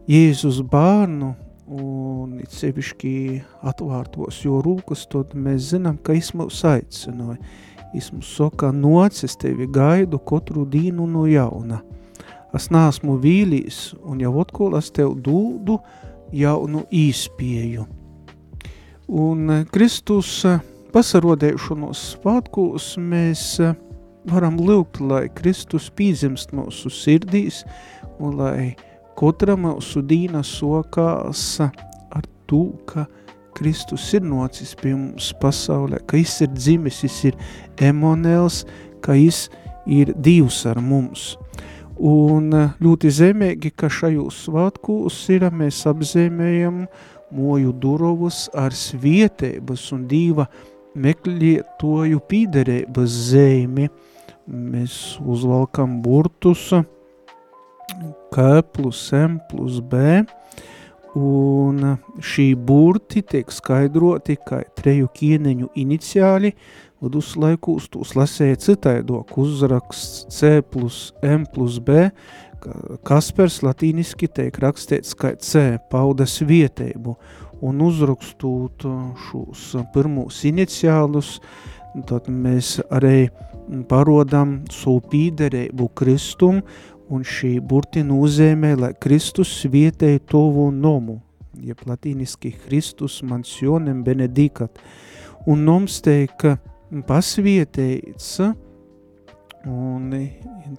Jēzus 0.09 0.61
bārnu, 0.69 1.33
un 1.65 2.37
it 2.43 2.53
sevišķi 2.53 3.15
atvārtos 3.65 4.43
jo 4.45 4.59
rūkas, 4.65 5.07
tad 5.09 5.33
mēs 5.33 5.71
zinām, 5.71 5.97
ka 5.97 6.13
es 6.17 6.31
mūs 6.37 6.61
mums 8.13 8.29
saka, 8.37 8.71
nocis 8.71 9.37
tevi 9.41 9.67
gaidu 9.71 10.19
katru 10.19 10.65
dīnu 10.69 11.07
no 11.09 11.25
jauna. 11.29 11.81
Es 12.55 12.69
neesmu 12.71 13.17
vīlīs, 13.19 13.93
un 14.07 14.21
jau 14.23 14.33
atkal 14.39 14.77
es 14.79 14.91
tev 14.95 15.17
dūdu 15.23 15.79
jaunu 16.35 16.85
īspēju. 16.93 17.85
Un 19.11 19.65
Kristus 19.73 20.39
pasarodēšanos 20.95 22.03
svātkos 22.15 22.93
mēs 23.01 23.59
varam 24.31 24.57
lūgt, 24.57 25.01
lai 25.03 25.27
Kristus 25.35 25.91
pīzimst 25.93 26.55
mūsu 26.55 26.89
sirdīs 26.89 27.61
un 28.19 28.39
lai 28.39 28.73
katra 29.19 29.57
mūsu 29.59 30.01
dīna 30.05 30.41
sokās 30.45 31.59
ar 31.61 32.25
to, 32.49 32.65
ka 32.89 33.05
Kristus 33.55 34.09
ir 34.13 34.25
nocis 34.27 34.73
pie 34.75 34.91
mums 34.95 35.31
pasaulē, 35.39 36.01
ka 36.03 36.17
viņš 36.17 36.35
ir 36.43 36.51
dzimis, 36.55 37.01
viņš 37.05 37.19
ir 37.29 37.37
emonēls, 37.89 38.63
ka 39.03 39.15
viņš 39.15 39.41
ir 39.95 40.11
Dievs 40.19 40.65
ar 40.67 40.81
mums. 40.83 41.35
Un 41.95 42.51
ļoti 42.83 43.11
zemīgi, 43.15 43.71
ka 43.71 43.87
šajos 43.87 44.41
svētkos 44.49 45.21
ir, 45.31 45.47
mēs 45.55 45.85
apzīmējam 45.87 46.83
moju 47.35 47.71
durovus 47.79 48.45
ar 48.53 48.75
svietības 48.75 49.87
un 49.95 50.03
Dieva 50.11 50.49
meklētoju 50.95 52.19
pīderības 52.27 53.15
zīmi. 53.31 53.87
Mēs 54.45 55.15
uzvalkam 55.23 56.01
burtus 56.03 56.67
K 58.35 58.61
plus 58.75 59.07
M 59.15 59.39
plus 59.49 59.79
B, 59.79 60.25
un 61.15 61.95
šī 62.19 62.49
burti 62.59 63.23
tiek 63.23 63.51
skaidroti 63.51 64.37
kā 64.43 64.61
treju 64.75 65.09
kieneņu 65.15 65.71
iniciāli, 65.79 66.51
viduslaikūs 67.03 67.89
tūs 67.93 68.15
lasēja 68.17 68.59
citaidok 68.65 69.35
uzraksts 69.39 70.25
C 70.33 70.59
plus 70.61 71.13
M 71.23 71.45
plus 71.51 71.79
B, 71.79 72.09
Kaspers 73.05 73.59
latīniski 73.61 74.27
tiek 74.33 74.55
rakstīts 74.57 75.13
kā 75.17 75.35
C, 75.37 75.77
paudas 75.91 76.39
vietēbu, 76.41 77.13
un 77.65 77.81
uzrakstot 77.85 78.85
šos 79.27 79.67
pirmos 79.93 80.41
iniciālus, 80.49 81.37
tad 82.09 82.27
mēs 82.31 82.79
arī 82.93 83.27
parodam 83.89 84.59
savu 84.73 85.03
pīderēbu 85.11 85.89
Kristum, 85.97 86.63
un 87.09 87.25
šī 87.25 87.59
burti 87.61 88.03
nozīmē, 88.05 88.73
lai 88.79 88.93
Kristus 88.99 89.51
vietēja 89.71 90.21
tovu 90.31 90.69
nomu, 90.73 91.19
jeb 91.61 91.81
latīniski 91.87 92.53
Christus 92.65 93.21
mansionem 93.23 94.03
benedikat, 94.03 94.79
un 95.47 95.65
noms 95.67 96.01
teik 96.05 96.47
pasvietēts, 97.07 98.39
un 99.65 100.11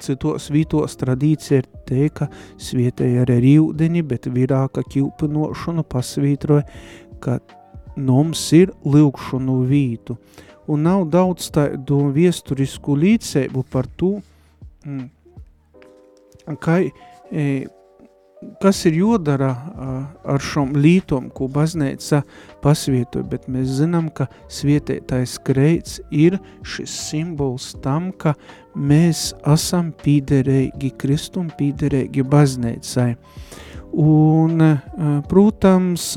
citos 0.03 0.51
vītos 0.55 0.99
tradīcija 1.01 1.62
ir 1.62 1.68
te, 1.89 2.09
ka 2.11 2.29
svietēja 2.62 3.24
ar 3.27 3.33
ūdeni, 3.37 4.03
bet 4.07 4.29
virāka 4.31 4.85
ķilpinošanu 4.87 5.87
pasvītroja, 5.91 6.66
ka 7.22 7.39
noms 7.97 8.43
ir 8.57 8.72
lūkšanu 8.85 9.61
vītu. 9.70 10.18
Un 10.66 10.83
nav 10.83 11.05
daudz 11.11 11.51
tādu 11.55 12.09
viesturisku 12.14 12.97
līdzsēbu 12.99 13.62
par 13.70 13.87
to, 13.99 14.16
mm, 16.47 16.59
ka, 16.62 16.78
e, 17.32 17.66
kas 18.61 18.84
ir 18.86 18.99
jodara 19.01 19.51
ar 20.24 20.42
šom 20.42 20.74
lītom, 20.76 21.30
ko 21.34 21.49
bazneica 21.53 22.22
pasvietoja, 22.62 23.24
bet 23.30 23.49
mēs 23.53 23.78
zinām, 23.80 24.11
ka 24.12 24.28
svietētais 24.53 25.38
kreits 25.47 25.99
ir 26.11 26.38
šis 26.66 26.94
simbols 27.09 27.72
tam, 27.84 28.11
ka 28.12 28.36
mēs 28.76 29.30
esam 29.55 29.92
pīderēgi 30.05 30.92
Kristum, 31.01 31.49
pīderēgi 31.59 32.26
baznēcai. 32.28 33.11
Un, 33.97 34.61
protams, 35.30 36.11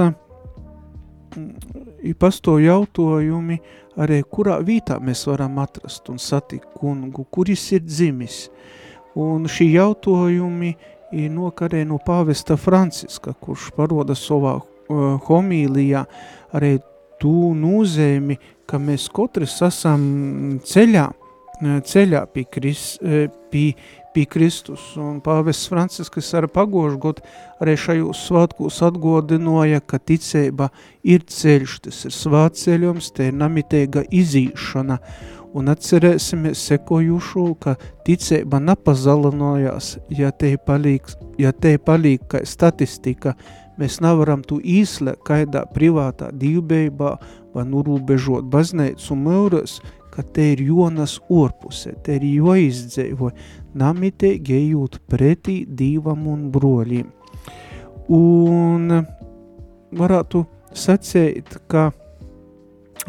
ir 2.04 2.16
pasto 2.20 2.58
jautājumi 2.60 3.60
arī, 4.00 4.22
kurā 4.28 4.60
vītā 4.66 5.00
mēs 5.04 5.26
varam 5.30 5.60
atrast 5.64 6.10
un 6.12 6.20
satikt 6.20 6.74
kungu, 6.80 7.26
kuris 7.32 7.70
ir 7.76 7.86
dzimis. 7.86 8.48
Un 9.18 9.48
šī 9.50 9.72
jautājumi 9.74 10.76
ir 11.18 11.32
nokarē 11.34 11.82
no 11.90 11.98
pāvesta 12.06 12.58
Franciska, 12.60 13.34
kurš 13.42 13.72
paroda 13.78 14.18
savā 14.18 14.60
uh, 14.60 15.18
homīlijā 15.26 16.06
arī 16.54 16.78
tū 17.20 17.54
nūzēmi, 17.58 18.38
ka 18.70 18.80
mēs 18.82 19.10
katrs 19.14 19.58
esam 19.66 20.04
ceļā, 20.66 21.08
ceļā 21.60 22.22
pie, 22.32 22.46
Kris, 22.48 22.84
pie, 23.52 23.74
pie 24.14 24.26
Kristus. 24.30 24.86
Un 25.00 25.20
pāvests 25.24 25.68
Franciskas 25.72 26.30
ar 26.38 26.48
pagošu 26.52 27.00
gadu 27.04 27.26
arī 27.60 27.76
šajos 27.80 28.22
svētkos 28.30 28.80
atgodinoja, 28.88 29.82
ka 29.84 30.00
ticība 30.00 30.70
ir 31.04 31.26
ceļš, 31.28 31.80
tas 31.88 32.06
ir 32.08 32.16
svāceļums, 32.16 33.12
te 33.16 33.30
ir 33.30 33.36
namitēga 33.42 34.06
izīšana 34.08 35.00
un 35.54 35.70
atcerēsimies 35.72 36.62
sekojušo, 36.70 37.46
ka 37.62 37.76
ticība 38.06 38.60
napazalinojās, 38.62 39.98
ja 40.14 40.32
te 40.32 40.54
palīk, 40.66 41.10
ja 41.42 41.52
te 41.52 41.76
palīk 41.82 42.28
kā 42.32 42.44
statistika, 42.46 43.36
mēs 43.80 44.00
nevaram 44.04 44.44
tu 44.46 44.60
īslēt 44.60 45.24
kaidā 45.26 45.66
privātā 45.74 46.30
divbeibā 46.36 47.16
vai 47.56 47.66
nurūbežot 47.66 48.50
bazneicu 48.52 49.18
mūras, 49.18 49.80
ka 50.14 50.24
te 50.24 50.52
ir 50.54 50.62
jonas 50.68 51.18
orpuse, 51.30 51.94
te 52.04 52.18
ir 52.18 52.26
joizdzēvo, 52.28 53.32
namitēgi 53.80 54.58
ejūt 54.58 55.00
pretī 55.10 55.64
divam 55.66 56.28
un 56.30 56.50
broļiem. 56.54 57.08
Un 58.10 58.90
varētu 59.96 60.44
sacēt, 60.74 61.60
ka 61.70 61.90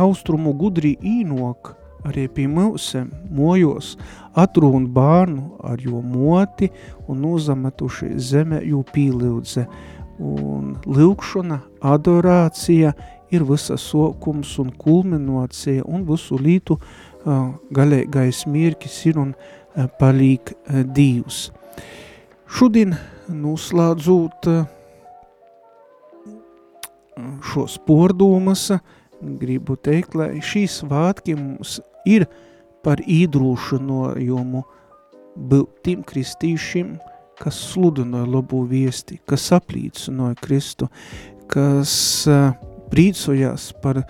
austrumu 0.00 0.52
gudrī 0.56 0.94
īnok 1.00 1.74
arī 2.06 2.26
pie 2.32 2.46
mūsiem 2.50 3.10
mojos 3.34 3.96
atrūn 4.38 4.88
bārnu 4.94 5.60
ar 5.66 5.80
jo 5.82 6.00
moti 6.02 6.70
un 7.10 7.24
uzametuši 7.32 8.14
zemē 8.16 8.62
jū 8.66 8.82
pīliudze. 8.94 9.66
Un 10.20 10.74
lūkšana, 10.84 11.60
adorācija 11.80 12.92
ir 13.32 13.44
visa 13.48 13.78
sokums 13.80 14.56
un 14.60 14.72
kulminācija 14.76 15.86
un 15.88 16.04
visu 16.08 16.36
lītu 16.36 16.76
uh, 16.76 17.54
galīgais 17.72 18.44
mierkis 18.50 18.98
ir 19.08 19.20
un 19.22 19.32
uh, 19.32 19.86
palīk 20.00 20.52
uh, 20.52 20.82
Dīvs. 20.84 21.48
Šodien 22.50 22.96
noslēdzot 23.30 24.48
šos 27.46 27.76
pordomas, 27.86 28.70
gribu 29.20 29.76
teikt, 29.76 30.16
lai 30.18 30.40
šīs 30.44 30.80
vātki 30.88 31.36
mums 31.38 31.78
ir 32.08 32.26
par 32.84 33.02
īdrūšanojumu 33.04 34.62
būt 35.50 35.82
tiem 35.84 36.02
kristīšiem, 36.06 36.96
kas 37.40 37.58
sludinoja 37.70 38.28
labu 38.28 38.64
viesti, 38.68 39.20
kas 39.28 39.48
aplīcinoja 39.56 40.36
Kristu, 40.40 40.90
kas 41.50 41.92
uh, 42.28 42.50
prīcojās 42.92 43.70
par 43.82 44.02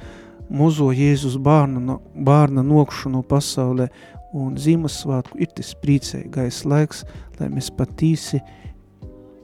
mozo 0.50 0.90
Jēzus 0.94 1.36
bārna, 1.42 1.82
no, 1.82 2.00
bārna 2.26 2.64
nokšanu 2.66 3.22
pasaulē, 3.30 3.90
un 4.34 4.56
Ziemassvētku. 4.58 5.38
Ir 5.42 5.50
tas 5.54 5.72
priecīgais 5.82 6.64
laiks, 6.68 7.04
lai 7.40 7.50
mēs 7.52 7.70
patīsi 7.74 8.40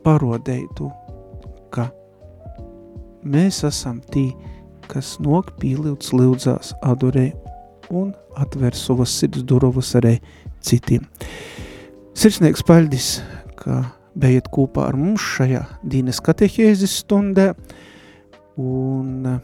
parodētu, 0.06 0.90
ka 1.74 1.88
mēs 3.26 3.62
esam 3.66 4.00
tī, 4.12 4.28
kas 4.86 5.16
nok 5.22 5.56
pīlīdz 5.62 6.12
lūdzās 6.14 6.74
adorē 6.86 7.32
un 7.90 8.14
atver 8.36 8.76
savas 8.76 9.14
sirds 9.16 9.44
durvas 9.46 9.94
arī 9.98 10.18
citiem. 10.64 11.04
Sirsnieks 12.16 12.64
paļdis, 12.66 13.10
ka 13.60 13.82
bijat 14.16 14.48
kopā 14.52 14.86
ar 14.90 14.96
mums 14.96 15.24
šajā 15.36 15.64
Dīnes 15.84 16.22
katehēzes 16.24 17.00
stundē 17.02 17.50
un 18.60 19.26
eh, 19.28 19.40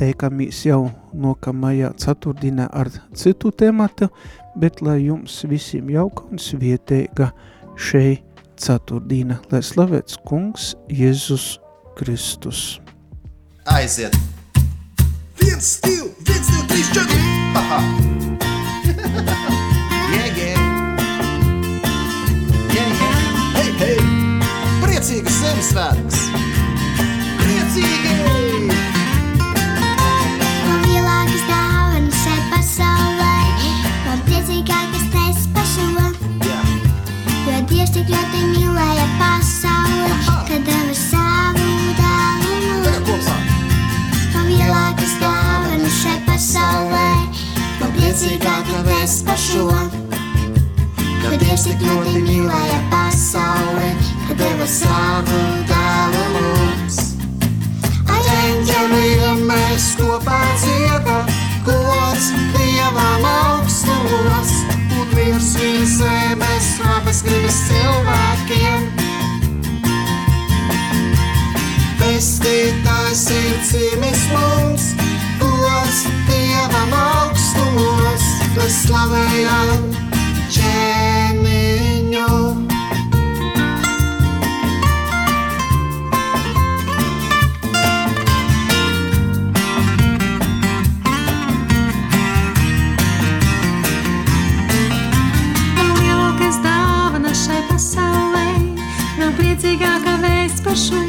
teikamies 0.00 0.64
jau 0.66 0.88
nokamajā 1.14 1.92
ceturtdienā 2.00 2.66
ar 2.72 2.90
citu 3.14 3.52
tematu, 3.52 4.10
bet 4.58 4.82
lai 4.82 4.98
jums 5.04 5.42
visiem 5.50 5.90
jauka 5.94 6.26
un 6.30 6.42
svietēga 6.42 7.30
šei 7.78 8.18
ceturtdiena, 8.60 9.40
lai 9.52 9.62
slavēts 9.64 10.20
kungs 10.28 10.74
Jēzus 10.90 11.58
Kristus. 12.00 12.80
Aiziet! 13.70 14.16
Viens, 15.40 15.76
divi, 15.84 16.10
viens, 16.26 16.48
divi, 16.48 16.66
trīs, 16.72 16.90
četri! 16.96 17.39
Yeah, 20.10 20.26
yeah! 20.36 20.58
Yeah, 22.74 22.88
yeah! 22.98 23.16
Hei, 23.56 23.70
hei! 23.78 23.98
Priecīgas 24.82 25.40
Ziemassvētkus! 25.40 26.20
Priecīgi! 27.40 28.39
Savu 55.20 55.40
dēlu 55.68 56.22
mums. 56.34 56.98
Ar 58.08 58.28
eņģeliem 58.34 59.42
mēs 59.48 59.88
kopā 59.98 60.40
dziedam, 60.62 61.28
gods 61.66 62.30
Dievam 62.54 63.26
augstumos, 63.28 64.52
un 64.96 65.12
viņa 65.16 65.84
zemes 65.96 66.70
labas 66.80 67.22
gribas 67.26 67.60
cilvēkiem. 67.68 68.88
Pestītājs 72.00 73.24
ir 73.36 73.56
cīmis 73.68 74.28
mums, 74.34 74.92
gods 75.42 76.04
Dievam 76.30 77.00
augstumos, 77.04 78.30
lai 78.56 78.70
slavējam 78.82 79.99
šo. 100.68 101.00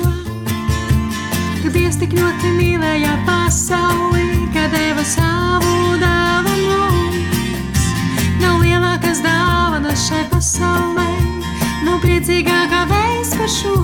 Ka 1.62 1.70
Dievs 1.70 1.97
tik 1.99 2.14
ļoti 2.16 2.52
mīlēja 2.56 3.18
pasauli, 3.28 4.47
ka 4.54 4.68
deva 4.72 5.04
savu 5.04 5.97
dāvu 6.02 6.56
mums. 6.70 7.84
Nav 8.41 8.64
lielākas 8.64 9.22
dāvanas 9.22 10.08
šai 10.08 10.24
pasaulē, 10.32 11.10
nav 11.86 11.99
priecīgākā 12.02 12.86
vēsts 12.93 13.38
par 13.38 13.52
šo. 13.52 13.76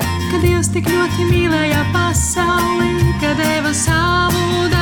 Ka 0.00 0.42
Dievs 0.42 0.72
tik 0.72 0.88
ļoti 0.88 1.28
mīlēja 1.30 1.84
pasauli, 1.92 3.14
ka 3.20 3.36
deva 3.38 3.72
savu 3.76 4.66
dāvu 4.68 4.77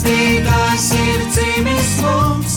Pestītājs 0.00 0.84
ir 0.96 1.24
cīmis 1.34 1.88
mums, 2.00 2.49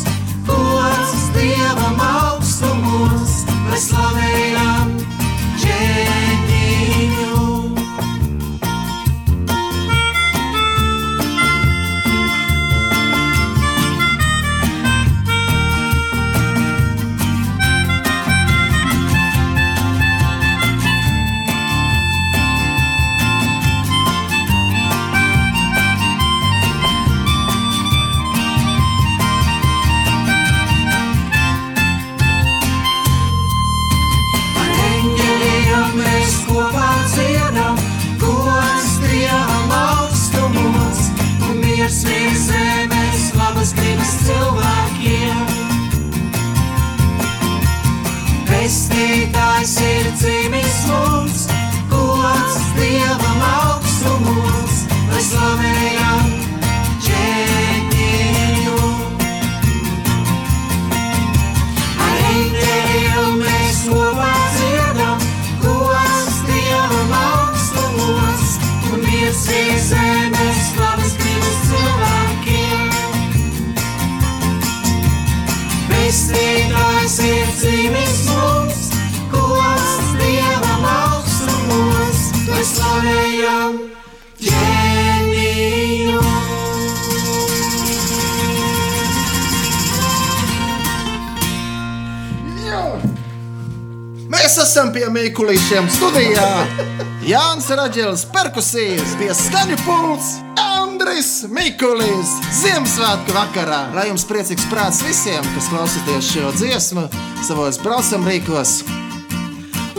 mums, 50.88 51.48
gods 51.90 52.58
Dievam 52.78 53.46
augstumos, 53.52 54.84
lai 55.12 55.24
slavējam 55.30 55.73
esam 94.74 94.90
pie 94.90 95.06
Mīkulīšiem 95.14 95.86
studijā. 95.94 96.46
Jānis 97.30 97.68
Radžēlis, 97.78 98.24
perkusijas, 98.34 99.12
pie 99.20 99.28
skaņu 99.38 99.76
pults, 99.84 100.32
Andris 100.58 101.44
Mikulis, 101.46 102.32
Ziemassvētku 102.58 103.36
vakarā. 103.36 103.84
Lai 103.94 104.08
jums 104.08 104.26
priecīgs 104.26 104.66
prāts 104.72 105.04
visiem, 105.06 105.46
kas 105.54 105.70
klausāties 105.70 106.32
šo 106.32 106.50
dziesmu, 106.58 107.06
savos 107.46 107.78
braucam 107.86 108.26
rīkos, 108.26 108.80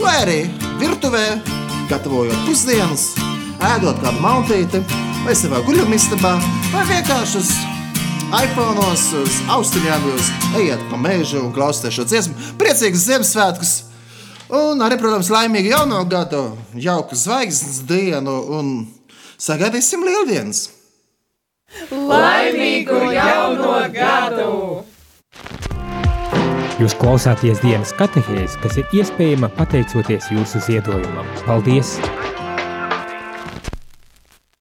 vai 0.01 0.17
arī 0.25 0.37
virtuvē, 0.83 1.23
gatavojot 1.93 2.43
pusdienas, 2.43 3.07
ēdot 3.71 4.03
kādu 4.03 4.27
maltīti, 4.27 4.83
vai 5.23 5.39
savā 5.39 5.63
guļamistabā, 5.71 6.35
vai 6.75 6.85
vienkārši 6.91 7.43
uz 7.45 7.55
iPhone, 8.43 8.91
uz 9.23 9.41
austiņām 9.55 10.11
jūs 10.11 10.37
ejiet 10.59 10.87
pa 10.91 10.99
mežu 10.99 11.45
un 11.47 11.55
klausieties 11.55 12.01
šo 12.01 12.11
dziesmu. 12.11 12.55
Priecīgs 12.59 13.07
Ziemassvētkus! 13.07 13.77
Un 14.53 14.81
arī, 14.85 14.99
protams, 15.01 15.31
laimīgu 15.33 15.71
jauno 15.71 16.03
gadu, 16.05 16.43
jauku 16.77 17.17
zvaigznes 17.17 17.79
dienu 17.89 18.35
un 18.53 18.73
sagaidīsim 19.41 20.05
lieldienas! 20.05 20.67
Laimīgu 21.89 22.99
jauno 23.15 23.79
gadu! 23.95 24.51
Jūs 26.75 26.93
klausāties 26.99 27.63
dienas 27.63 27.95
katehēs, 27.97 28.59
kas 28.61 28.77
ir 28.77 28.99
iespējama 28.99 29.49
pateicoties 29.57 30.29
jūsu 30.35 30.61
ziedojumam. 30.67 31.25
Paldies! 31.47 31.95